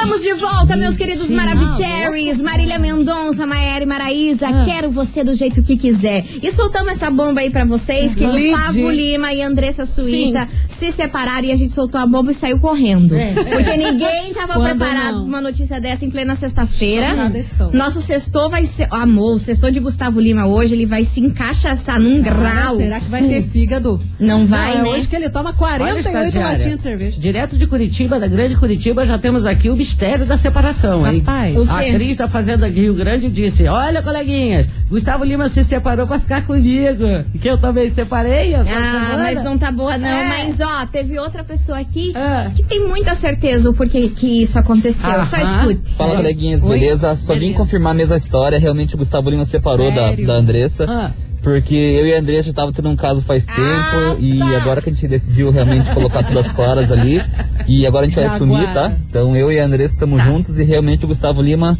Estamos 0.00 0.22
de 0.22 0.32
volta, 0.34 0.76
meus 0.76 0.96
queridos 0.96 1.28
Maravicheries, 1.28 2.40
Marília 2.40 2.78
Mendonça, 2.78 3.44
Maiara 3.44 3.82
e 3.82 3.86
Maraísa. 3.86 4.48
Ah. 4.48 4.64
Quero 4.64 4.88
você 4.92 5.24
do 5.24 5.34
jeito 5.34 5.60
que 5.60 5.76
quiser. 5.76 6.24
E 6.40 6.52
soltamos 6.52 6.92
essa 6.92 7.10
bomba 7.10 7.40
aí 7.40 7.50
pra 7.50 7.64
vocês 7.64 8.14
que 8.14 8.24
Lid. 8.24 8.50
Gustavo 8.52 8.90
Lima 8.92 9.32
e 9.32 9.42
Andressa 9.42 9.84
Suíta 9.84 10.48
se 10.78 10.92
separaram 10.92 11.44
e 11.46 11.52
a 11.52 11.56
gente 11.56 11.72
soltou 11.72 12.00
a 12.00 12.06
bomba 12.06 12.30
e 12.30 12.34
saiu 12.34 12.58
correndo. 12.60 13.14
É. 13.16 13.32
Porque 13.34 13.76
ninguém 13.76 14.32
tava 14.32 14.54
Quando 14.54 14.78
preparado 14.78 15.12
não? 15.14 15.20
pra 15.22 15.28
uma 15.28 15.40
notícia 15.40 15.80
dessa 15.80 16.04
em 16.04 16.10
plena 16.10 16.34
sexta-feira. 16.34 17.30
Estou. 17.34 17.72
Nosso 17.72 18.00
sextor 18.00 18.48
vai 18.48 18.64
ser. 18.64 18.86
Amor, 18.90 19.34
o 19.34 19.38
sextor 19.38 19.70
de 19.70 19.80
Gustavo 19.80 20.20
Lima 20.20 20.46
hoje, 20.46 20.74
ele 20.74 20.86
vai 20.86 21.04
se 21.04 21.20
encaixaçar 21.20 22.00
num 22.00 22.22
grau. 22.22 22.74
Ah, 22.74 22.76
será 22.76 23.00
que 23.00 23.10
vai 23.10 23.22
ter 23.24 23.42
fígado? 23.42 24.00
Não 24.20 24.46
vai, 24.46 24.74
Não, 24.74 24.80
é 24.80 24.82
né? 24.84 24.88
hoje 24.90 25.08
que 25.08 25.16
ele 25.16 25.28
toma 25.28 25.50
Olha, 25.50 25.56
48 25.58 25.98
estagiária. 26.06 26.48
latinhas 26.52 26.76
de 26.76 26.82
cerveja. 26.82 27.20
Direto 27.20 27.56
de 27.58 27.66
Curitiba, 27.66 28.18
da 28.20 28.28
grande 28.28 28.56
Curitiba, 28.56 29.04
já 29.04 29.18
temos 29.18 29.46
aqui 29.46 29.68
o 29.70 29.76
mistério 29.76 30.24
da 30.26 30.36
separação, 30.36 31.06
hein? 31.06 31.18
Rapaz. 31.18 31.68
A? 31.68 31.82
Cris 31.84 32.16
da 32.16 32.28
Fazenda 32.28 32.68
Rio 32.68 32.94
Grande 32.94 33.28
disse: 33.30 33.66
Olha, 33.66 34.02
coleguinhas, 34.02 34.68
Gustavo 34.88 35.24
Lima 35.24 35.48
se 35.48 35.64
separou 35.64 36.06
pra 36.06 36.18
ficar 36.20 36.46
comigo. 36.46 37.04
Que 37.40 37.48
eu 37.50 37.58
também 37.58 37.90
separei 37.90 38.54
essa 38.54 38.70
Ah, 38.70 39.00
semana. 39.06 39.22
mas 39.24 39.42
não 39.42 39.58
tá 39.58 39.72
boa, 39.72 39.96
não. 39.98 40.08
É. 40.08 40.28
Mas, 40.44 40.60
ó, 40.82 40.86
teve 40.86 41.18
outra 41.18 41.42
pessoa 41.44 41.78
aqui 41.78 42.12
Ah. 42.14 42.50
que 42.54 42.62
tem 42.62 42.86
muita 42.86 43.14
certeza 43.14 43.68
o 43.70 43.74
porquê 43.74 44.08
que 44.08 44.42
isso 44.42 44.58
aconteceu. 44.58 45.24
Só 45.24 45.36
escute. 45.36 45.80
Fala, 45.96 46.16
coleguinhas, 46.16 46.62
Oi. 46.62 46.78
beleza? 46.78 47.14
Só 47.16 47.32
vim 47.34 47.40
Beleza. 47.40 47.56
confirmar 47.58 47.92
a 47.92 47.96
mesma 47.96 48.16
história. 48.16 48.58
Realmente 48.58 48.94
o 48.94 48.98
Gustavo 48.98 49.30
Lima 49.30 49.44
separou 49.44 49.90
da, 49.90 50.12
da 50.14 50.34
Andressa. 50.34 50.86
Ah. 50.88 51.10
Porque 51.40 51.74
eu 51.74 52.04
e 52.06 52.14
a 52.14 52.18
Andressa 52.18 52.48
já 52.48 52.52
tava 52.52 52.72
tendo 52.72 52.88
um 52.88 52.96
caso 52.96 53.22
faz 53.22 53.46
tempo. 53.46 54.18
E 54.18 54.42
agora 54.56 54.82
que 54.82 54.90
a 54.90 54.92
gente 54.92 55.06
decidiu 55.06 55.50
realmente 55.50 55.90
colocar 55.92 56.22
todas 56.24 56.46
as 56.46 56.52
claras 56.52 56.90
ali. 56.90 57.22
E 57.66 57.86
agora 57.86 58.04
a 58.06 58.08
gente 58.08 58.16
vai 58.16 58.24
Jaguara. 58.28 58.44
assumir, 58.62 58.74
tá? 58.74 58.92
Então 59.08 59.36
eu 59.36 59.50
e 59.52 59.58
a 59.60 59.64
Andressa 59.64 59.94
estamos 59.94 60.22
juntos 60.22 60.58
e 60.58 60.64
realmente 60.64 61.04
o 61.04 61.08
Gustavo 61.08 61.40
Lima 61.40 61.78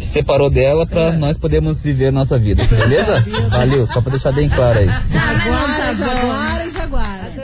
se 0.00 0.06
separou 0.08 0.48
dela 0.50 0.86
pra 0.86 1.12
nós 1.12 1.36
podermos 1.38 1.82
viver 1.82 2.06
a 2.08 2.12
nossa 2.12 2.38
vida, 2.38 2.64
beleza? 2.64 3.24
Valeu, 3.50 3.86
só 3.86 4.00
pra 4.00 4.10
deixar 4.10 4.32
bem 4.32 4.48
claro 4.48 4.78
aí. 4.80 4.88
Ah, 4.88 5.02
tá 5.02 5.92
Jaguara, 5.92 5.92
e 5.92 5.94
Jaguara. 5.96 6.67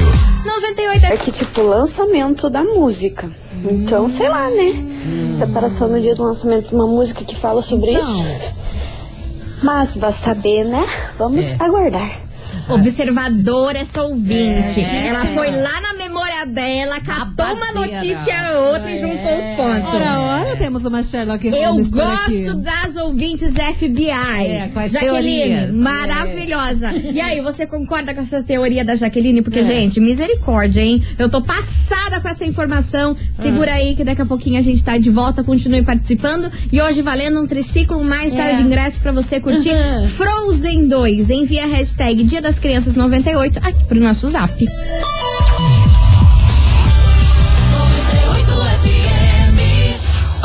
98 0.45 1.05
É 1.05 1.17
que, 1.17 1.31
tipo, 1.31 1.61
lançamento 1.61 2.49
da 2.49 2.63
música. 2.63 3.29
Então, 3.69 4.07
sei 4.07 4.29
lá, 4.29 4.49
né? 4.49 5.33
Separação 5.35 5.89
no 5.89 5.99
dia 5.99 6.15
do 6.15 6.23
lançamento 6.23 6.69
de 6.69 6.75
uma 6.75 6.87
música 6.87 7.25
que 7.25 7.35
fala 7.35 7.61
sobre 7.61 7.91
isso. 7.91 8.23
Mas 9.61 9.95
vai 9.97 10.11
saber, 10.13 10.63
né? 10.63 10.85
Vamos 11.17 11.53
aguardar. 11.59 12.21
Observadora 12.69 13.79
essa 13.79 14.03
ouvinte. 14.03 14.79
Ela 14.81 15.25
foi 15.25 15.51
lá 15.51 15.81
na 15.81 15.93
memória 15.93 16.32
dela, 16.45 16.99
catou 17.01 17.45
uma 17.55 17.71
notícia 17.73 18.59
outra 18.59 18.91
e 18.91 18.99
juntou 18.99 19.33
os 19.35 19.43
pontos. 19.55 19.93
Ora, 19.93 20.19
ora, 20.19 20.55
temos 20.55 20.85
uma 20.85 21.03
Sherlock 21.03 21.47
Eu 21.47 21.53
Holmes 21.71 21.91
aqui. 21.93 22.43
gosto 22.43 22.57
das 22.61 22.95
ouvintes 22.95 23.53
FBI. 23.53 24.09
É, 24.11 24.69
com 24.73 24.79
as 24.79 24.91
Jaqueline, 24.91 25.43
teorias. 25.49 25.73
maravilhosa. 25.73 26.91
E 26.93 27.19
aí, 27.21 27.41
você 27.41 27.65
concorda 27.65 28.13
com 28.13 28.21
essa 28.21 28.41
teoria 28.43 28.83
da 28.83 28.95
Jaqueline? 28.95 29.41
Porque, 29.41 29.63
gente, 29.63 29.99
misericórdia, 29.99 30.81
hein? 30.81 31.03
Eu 31.17 31.29
tô 31.29 31.41
passada 31.41 32.19
com 32.19 32.27
essa 32.27 32.45
informação. 32.45 33.15
Segura 33.33 33.73
aí 33.73 33.95
que 33.95 34.03
daqui 34.03 34.21
a 34.21 34.25
pouquinho 34.25 34.57
a 34.57 34.61
gente 34.61 34.83
tá 34.83 34.97
de 34.97 35.09
volta. 35.09 35.43
Continue 35.43 35.83
participando. 35.83 36.51
E 36.71 36.81
hoje 36.81 37.01
valendo 37.01 37.39
um 37.41 37.47
triciclo 37.47 38.03
mais 38.03 38.33
cara 38.33 38.53
de 38.53 38.61
ingresso 38.63 38.99
pra 38.99 39.11
você 39.11 39.39
curtir 39.39 39.69
Uhum. 39.73 40.07
Frozen 40.07 40.87
2. 40.87 41.29
Envia 41.29 41.63
a 41.63 41.67
hashtag 41.67 42.23
Dia 42.23 42.41
das 42.41 42.59
Crianças 42.59 42.95
98 42.95 43.59
aqui 43.59 43.85
pro 43.85 43.99
nosso 43.99 44.27
zap. 44.29 44.53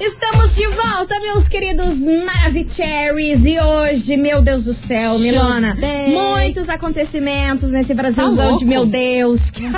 Estamos 0.00 0.54
de 0.54 0.64
volta, 0.68 1.18
meus 1.20 1.48
queridos 1.48 1.98
Maravicheries. 1.98 3.44
E 3.44 3.58
hoje, 3.60 4.16
meu 4.16 4.40
Deus 4.40 4.62
do 4.62 4.72
céu, 4.72 5.18
Milona, 5.18 5.74
Chutei. 5.74 6.12
muitos 6.12 6.68
acontecimentos 6.68 7.72
nesse 7.72 7.88
Tá 7.88 7.94
Brasilzão 7.94 8.44
louco? 8.50 8.58
de 8.60 8.64
meu 8.64 8.86
Deus. 8.86 9.50
Não 9.60 9.70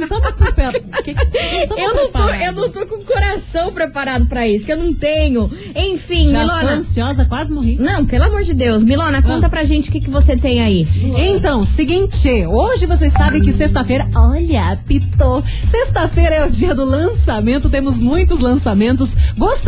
estamos 0.00 0.08
Eu 1.78 1.94
não, 1.94 2.10
tô, 2.10 2.28
eu 2.28 2.52
não 2.52 2.68
tô 2.70 2.86
com 2.86 2.96
o 2.96 3.04
coração 3.04 3.72
preparado 3.72 4.26
pra 4.26 4.48
isso, 4.48 4.64
que 4.66 4.72
eu 4.72 4.76
não 4.76 4.92
tenho. 4.92 5.48
Enfim, 5.76 6.30
Já 6.30 6.44
sou 6.46 6.56
Milona. 6.56 6.76
ansiosa, 6.78 7.24
quase 7.24 7.52
morri. 7.52 7.76
Não, 7.78 8.04
pelo 8.04 8.24
amor 8.24 8.42
de 8.42 8.54
Deus. 8.54 8.82
Milona, 8.82 9.22
conta 9.22 9.46
Ah. 9.46 9.50
pra 9.50 9.62
gente 9.62 9.88
o 9.90 9.92
que, 9.92 10.00
que 10.00 10.10
você 10.10 10.36
tem 10.36 10.60
aí. 10.60 10.88
Então, 11.16 11.64
seguinte, 11.64 12.28
hoje 12.48 12.84
vocês 12.84 13.12
sabem 13.12 13.40
que 13.40 13.52
sexta-feira, 13.52 14.08
olha, 14.14 14.76
pitou. 14.88 15.42
Sexta-feira 15.70 16.34
é 16.34 16.46
o 16.46 16.50
dia 16.50 16.74
do 16.74 16.84
lançamento, 16.84 17.70
temos 17.70 17.98
muitos 18.00 18.40
lançamentos. 18.40 19.16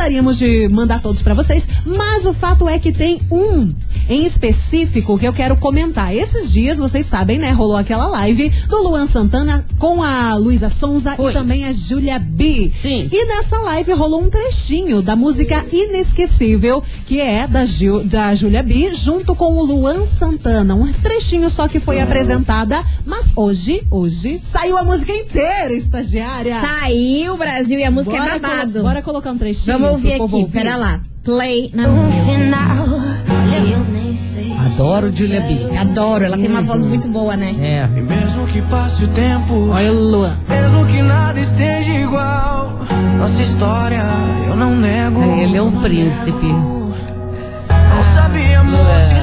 Gostaríamos 0.00 0.38
de 0.38 0.66
mandar 0.70 1.02
todos 1.02 1.20
pra 1.20 1.34
vocês, 1.34 1.68
mas 1.84 2.24
o 2.24 2.32
fato 2.32 2.66
é 2.66 2.78
que 2.78 2.90
tem 2.90 3.20
um 3.30 3.68
em 4.08 4.24
específico 4.24 5.16
que 5.18 5.28
eu 5.28 5.32
quero 5.32 5.58
comentar. 5.58 6.16
Esses 6.16 6.50
dias, 6.50 6.78
vocês 6.78 7.04
sabem, 7.04 7.38
né, 7.38 7.50
rolou 7.52 7.76
aquela 7.76 8.06
live 8.08 8.48
do 8.66 8.82
Luan 8.82 9.06
Santana 9.06 9.64
com 9.78 10.02
a 10.02 10.34
Luísa 10.36 10.70
Sonza 10.70 11.12
Foi. 11.16 11.30
e 11.30 11.34
também 11.34 11.64
a 11.64 11.72
Julia 11.72 12.18
B. 12.18 12.72
Sim. 12.74 13.10
E 13.12 13.26
nessa 13.26 13.58
live 13.58 13.92
rolou 13.92 14.22
um 14.22 14.30
trechinho 14.30 15.02
da 15.02 15.14
música 15.14 15.64
Inesquecível, 15.70 16.82
que 17.06 17.20
é 17.20 17.46
da, 17.46 17.66
Gil, 17.66 18.02
da 18.02 18.34
Julia 18.34 18.62
B, 18.62 18.94
junto 18.94 19.34
com 19.36 19.52
o 19.58 19.64
Luan 19.64 20.06
Santana. 20.06 20.74
Um 20.74 20.90
trechinho 20.94 21.50
só 21.50 21.68
que 21.68 21.78
foi 21.78 22.00
apresentada, 22.00 22.82
mas 23.04 23.26
hoje, 23.36 23.82
hoje, 23.90 24.40
saiu 24.42 24.78
a 24.78 24.82
música 24.82 25.12
inteira, 25.12 25.74
estagiária. 25.74 26.58
Saiu 26.58 27.34
o 27.34 27.36
Brasil 27.36 27.78
e 27.78 27.84
a 27.84 27.90
música 27.90 28.16
bora 28.16 28.36
é 28.36 28.38
babado. 28.38 28.72
colo- 28.72 28.84
bora 28.84 29.02
colocar 29.02 29.30
um 29.30 29.38
trechinho. 29.38 29.78
Vamos 29.78 29.89
ouvir 29.90 30.12
aqui, 30.14 30.22
ouvir? 30.22 30.46
pera 30.50 30.76
lá. 30.76 31.00
Play 31.22 31.70
na 31.74 31.87
música. 31.88 32.20
Adoro 34.64 35.12
Julia 35.14 35.40
B. 35.42 35.76
Adoro, 35.79 36.24
ela 36.24 36.37
tem 36.38 36.48
uma 36.48 36.62
voz 36.62 36.85
muito 36.85 37.09
boa, 37.09 37.37
né? 37.37 37.55
É. 37.61 37.98
E 37.98 38.00
mesmo 38.03 38.46
que 38.46 38.62
passe 38.62 39.05
o 39.05 39.09
tempo, 39.09 39.68
Olha 39.70 39.90
Luan. 39.92 40.38
mesmo 40.48 40.87
que 40.87 41.03
nada 41.03 41.38
esteja 41.40 41.92
igual, 41.92 42.79
nossa 43.18 43.42
história 43.42 44.03
eu 44.46 44.57
não 44.57 44.74
nego. 44.76 45.22
Ele 45.22 45.57
é 45.57 45.62
um 45.62 45.72
príncipe. 45.81 46.46
Não 46.46 48.14
sabíamos. 48.14 49.19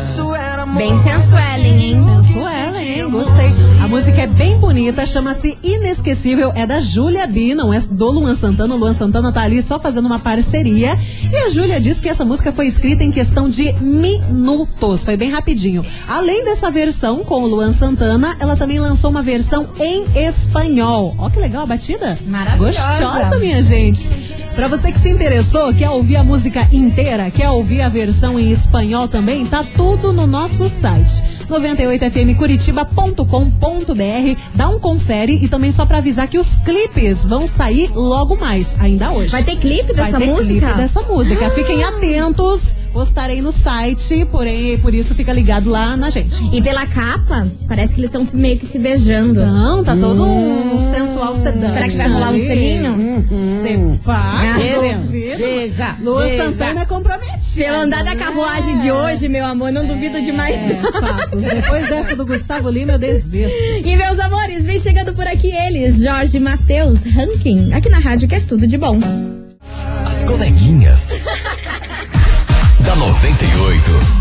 Era 0.67 0.77
Bem 0.77 0.97
sensuelen, 0.97 1.81
hein? 1.81 1.95
Sensuela, 2.03 2.81
hein? 2.81 3.09
Gostei. 3.09 3.49
A 3.81 3.87
música 3.87 4.21
é 4.21 4.27
bem 4.27 4.57
bonita, 4.59 5.05
chama-se 5.05 5.57
Inesquecível, 5.63 6.51
é 6.53 6.65
da 6.65 6.81
Júlia 6.81 7.25
B, 7.25 7.55
não 7.55 7.73
é 7.73 7.79
do 7.79 8.11
Luan 8.11 8.35
Santana. 8.35 8.75
O 8.75 8.77
Luan 8.77 8.93
Santana 8.93 9.31
tá 9.31 9.41
ali 9.41 9.61
só 9.61 9.79
fazendo 9.79 10.05
uma 10.05 10.19
parceria. 10.19 10.97
E 11.31 11.35
a 11.37 11.49
Júlia 11.49 11.79
diz 11.79 11.99
que 11.99 12.09
essa 12.09 12.25
música 12.25 12.51
foi 12.51 12.67
escrita 12.67 13.03
em 13.03 13.11
questão 13.11 13.49
de 13.49 13.71
minutos, 13.73 15.05
foi 15.05 15.15
bem 15.15 15.29
rapidinho. 15.29 15.85
Além 16.07 16.43
dessa 16.43 16.69
versão 16.69 17.23
com 17.23 17.43
o 17.43 17.47
Luan 17.47 17.71
Santana, 17.71 18.35
ela 18.39 18.57
também 18.57 18.79
lançou 18.79 19.09
uma 19.09 19.21
versão 19.21 19.69
em 19.79 20.05
espanhol. 20.15 21.15
Ó 21.17 21.29
que 21.29 21.39
legal 21.39 21.63
a 21.63 21.67
batida. 21.67 22.19
Maravilhosa. 22.27 22.81
Gostosa, 22.81 23.39
minha 23.39 23.63
gente. 23.63 24.09
Pra 24.57 24.67
você 24.67 24.91
que 24.91 24.97
se 24.97 25.09
interessou, 25.09 25.71
quer 25.71 25.91
ouvir 25.91 26.15
a 26.15 26.23
música 26.23 26.67
inteira, 26.73 27.29
quer 27.29 27.47
ouvir 27.47 27.81
a 27.81 27.89
versão 27.89 28.39
em 28.39 28.51
espanhol 28.51 29.07
também, 29.07 29.45
tá 29.45 29.63
tudo 29.63 30.11
no 30.11 30.25
nosso 30.25 30.67
site. 30.67 31.21
98fmcuritiba.com.br 31.47 34.39
Dá 34.55 34.67
um 34.67 34.79
confere 34.79 35.37
e 35.43 35.47
também 35.47 35.71
só 35.71 35.85
pra 35.85 35.99
avisar 35.99 36.27
que 36.27 36.39
os 36.39 36.55
clipes 36.65 37.23
vão 37.23 37.45
sair 37.45 37.91
logo 37.93 38.35
mais, 38.35 38.75
ainda 38.79 39.11
hoje. 39.11 39.29
Vai 39.29 39.43
ter 39.43 39.57
clipe 39.57 39.93
dessa 39.93 40.17
Vai 40.17 40.21
ter 40.21 40.25
música? 40.33 40.59
clipe 40.65 40.77
dessa 40.77 41.01
música. 41.03 41.49
Fiquem 41.51 41.83
atentos, 41.83 42.75
postarei 42.97 43.43
no 43.43 43.51
site, 43.51 44.25
porém, 44.31 44.75
por 44.79 44.91
isso 44.91 45.13
fica 45.13 45.31
ligado 45.31 45.69
lá 45.69 45.95
na 45.95 46.09
gente. 46.09 46.43
E 46.51 46.59
pela 46.63 46.87
capa, 46.87 47.47
parece 47.67 47.93
que 47.93 47.99
eles 47.99 48.09
estão 48.11 48.39
meio 48.39 48.57
que 48.57 48.65
se 48.65 48.79
beijando. 48.79 49.39
Não, 49.45 49.83
tá 49.83 49.95
todo 49.95 50.23
um 50.25 50.91
sensual 50.95 51.35
sedante. 51.35 51.73
Será 51.73 51.87
que 51.87 51.95
vai 51.95 52.07
rolar 52.09 52.31
um 52.31 52.37
selinho? 52.39 53.27
Sepá, 53.61 54.41
Ah, 54.41 54.55
duvido. 55.03 55.37
Beija, 55.37 55.95
Lua 56.01 56.23
beija. 56.23 56.43
Santana 56.43 56.81
é 56.81 56.85
comprometida. 56.85 57.65
Pelo 57.65 57.77
andar 57.77 58.03
da 58.03 58.15
carruagem 58.15 58.79
de 58.79 58.91
hoje, 58.91 59.29
meu 59.29 59.45
amor, 59.45 59.71
não 59.71 59.85
duvido 59.85 60.19
demais. 60.19 60.55
É, 60.55 60.81
fatos. 60.91 61.43
Depois 61.43 61.87
dessa 61.89 62.15
do 62.15 62.25
Gustavo 62.25 62.67
Lima, 62.71 62.93
eu 62.93 62.97
desisto. 62.97 63.55
E 63.85 63.95
meus 63.95 64.17
amores, 64.17 64.63
vem 64.63 64.79
chegando 64.79 65.13
por 65.13 65.27
aqui 65.27 65.51
eles, 65.51 65.99
Jorge 66.01 66.39
Matheus 66.39 67.03
Ranking, 67.03 67.73
aqui 67.73 67.89
na 67.89 67.99
rádio 67.99 68.27
que 68.27 68.33
é 68.33 68.39
tudo 68.39 68.65
de 68.65 68.75
bom. 68.75 68.99
As 70.07 70.23
coleguinhas. 70.23 71.06
Da 72.99 73.05
98. 73.05 74.17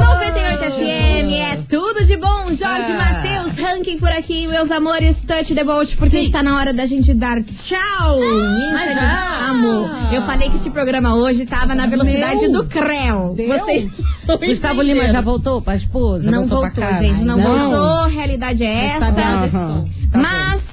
98 0.00 0.72
FM, 0.72 1.32
é 1.40 1.56
tudo 1.68 2.04
de 2.04 2.16
bom. 2.16 2.44
Jorge 2.52 2.92
Ah. 2.92 2.96
Matheus 3.12 3.56
Ranking 3.56 3.98
por 3.98 4.08
aqui, 4.08 4.46
meus 4.46 4.70
amores, 4.70 5.22
touch 5.22 5.54
the 5.54 5.64
boat, 5.64 5.96
porque 5.96 6.18
está 6.18 6.42
na 6.42 6.56
hora 6.58 6.72
da 6.72 6.86
gente 6.86 7.12
dar 7.14 7.42
tchau. 7.42 8.18
Infeliz- 8.18 8.94
já. 8.94 9.48
Amor, 9.50 9.90
eu 10.12 10.22
falei 10.22 10.50
que 10.50 10.56
esse 10.56 10.70
programa 10.70 11.14
hoje 11.16 11.44
tava 11.46 11.74
na 11.74 11.86
velocidade 11.86 12.42
Meu 12.48 12.52
do 12.52 12.64
Creu. 12.66 13.34
Deus. 13.36 13.60
Vocês 13.60 13.90
Gustavo 14.48 14.82
Lima 14.82 15.08
já 15.08 15.20
voltou 15.20 15.60
pra 15.62 15.74
esposa? 15.76 16.30
Não 16.30 16.46
voltou, 16.46 16.60
voltou, 16.62 16.74
pra 16.74 16.86
casa? 16.88 17.02
gente, 17.02 17.24
não, 17.24 17.36
Não. 17.36 17.70
voltou. 17.70 18.08
Realidade 18.08 18.64
é 18.64 18.86
essa. 18.86 19.12
sabendo 19.12 19.84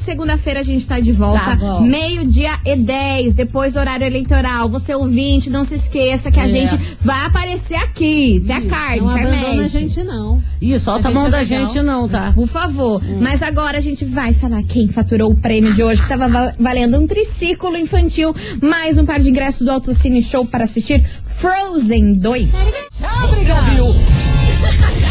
segunda-feira 0.02 0.60
a 0.60 0.64
gente 0.64 0.86
tá 0.88 1.00
de 1.00 1.12
volta, 1.12 1.58
Tá 1.58 1.80
meio-dia 1.82 2.60
e 2.66 2.76
10, 2.76 3.36
depois 3.36 3.74
do 3.74 3.80
horário 3.80 4.06
eleitoral. 4.06 4.68
Você 4.70 4.94
ouvinte, 4.96 5.50
não 5.50 5.64
se 5.64 5.76
esqueça 5.76 6.32
que 6.32 6.40
a 6.40 6.44
É. 6.46 6.48
gente 6.48 6.76
vai 7.00 7.26
aparecer 7.26 7.76
aqui. 7.76 8.40
Se 8.40 8.52
a 8.52 8.62
carne, 8.66 9.02
Não 9.02 9.10
abandona 9.10 9.64
a 9.64 9.68
gente, 9.68 10.04
não. 10.04 10.42
Ih, 10.62 10.80
solta 10.80 11.08
a 11.08 11.12
mão 11.12 11.28
é 11.28 11.30
da 11.30 11.40
legal. 11.40 11.68
gente 11.68 11.82
não, 11.82 12.08
tá? 12.10 12.32
Por 12.34 12.48
favor. 12.48 13.02
Mas 13.22 13.42
agora 13.42 13.78
a 13.78 13.82
gente 13.82 14.04
vai 14.06 14.34
falar 14.34 14.62
quem 14.64 14.88
faturou 14.88 15.32
o 15.32 15.36
prêmio 15.36 15.74
de 15.74 15.84
hoje, 15.84 16.02
que 16.02 16.08
tava 16.10 16.28
va- 16.28 16.54
valendo 16.60 16.98
um 17.00 17.08
triciclo 17.08 17.76
infantil, 17.78 18.36
mais 18.62 18.98
um 18.98 19.06
par 19.06 19.20
de 19.20 19.30
ingressos 19.30 19.62
do 19.62 19.72
Autocine 19.72 20.22
Show 20.22 20.46
para 20.46 20.64
assistir 20.66 21.04
Frozen 21.24 22.16
2. 22.16 22.50
Você 22.50 23.52
ouviu? 23.52 24.02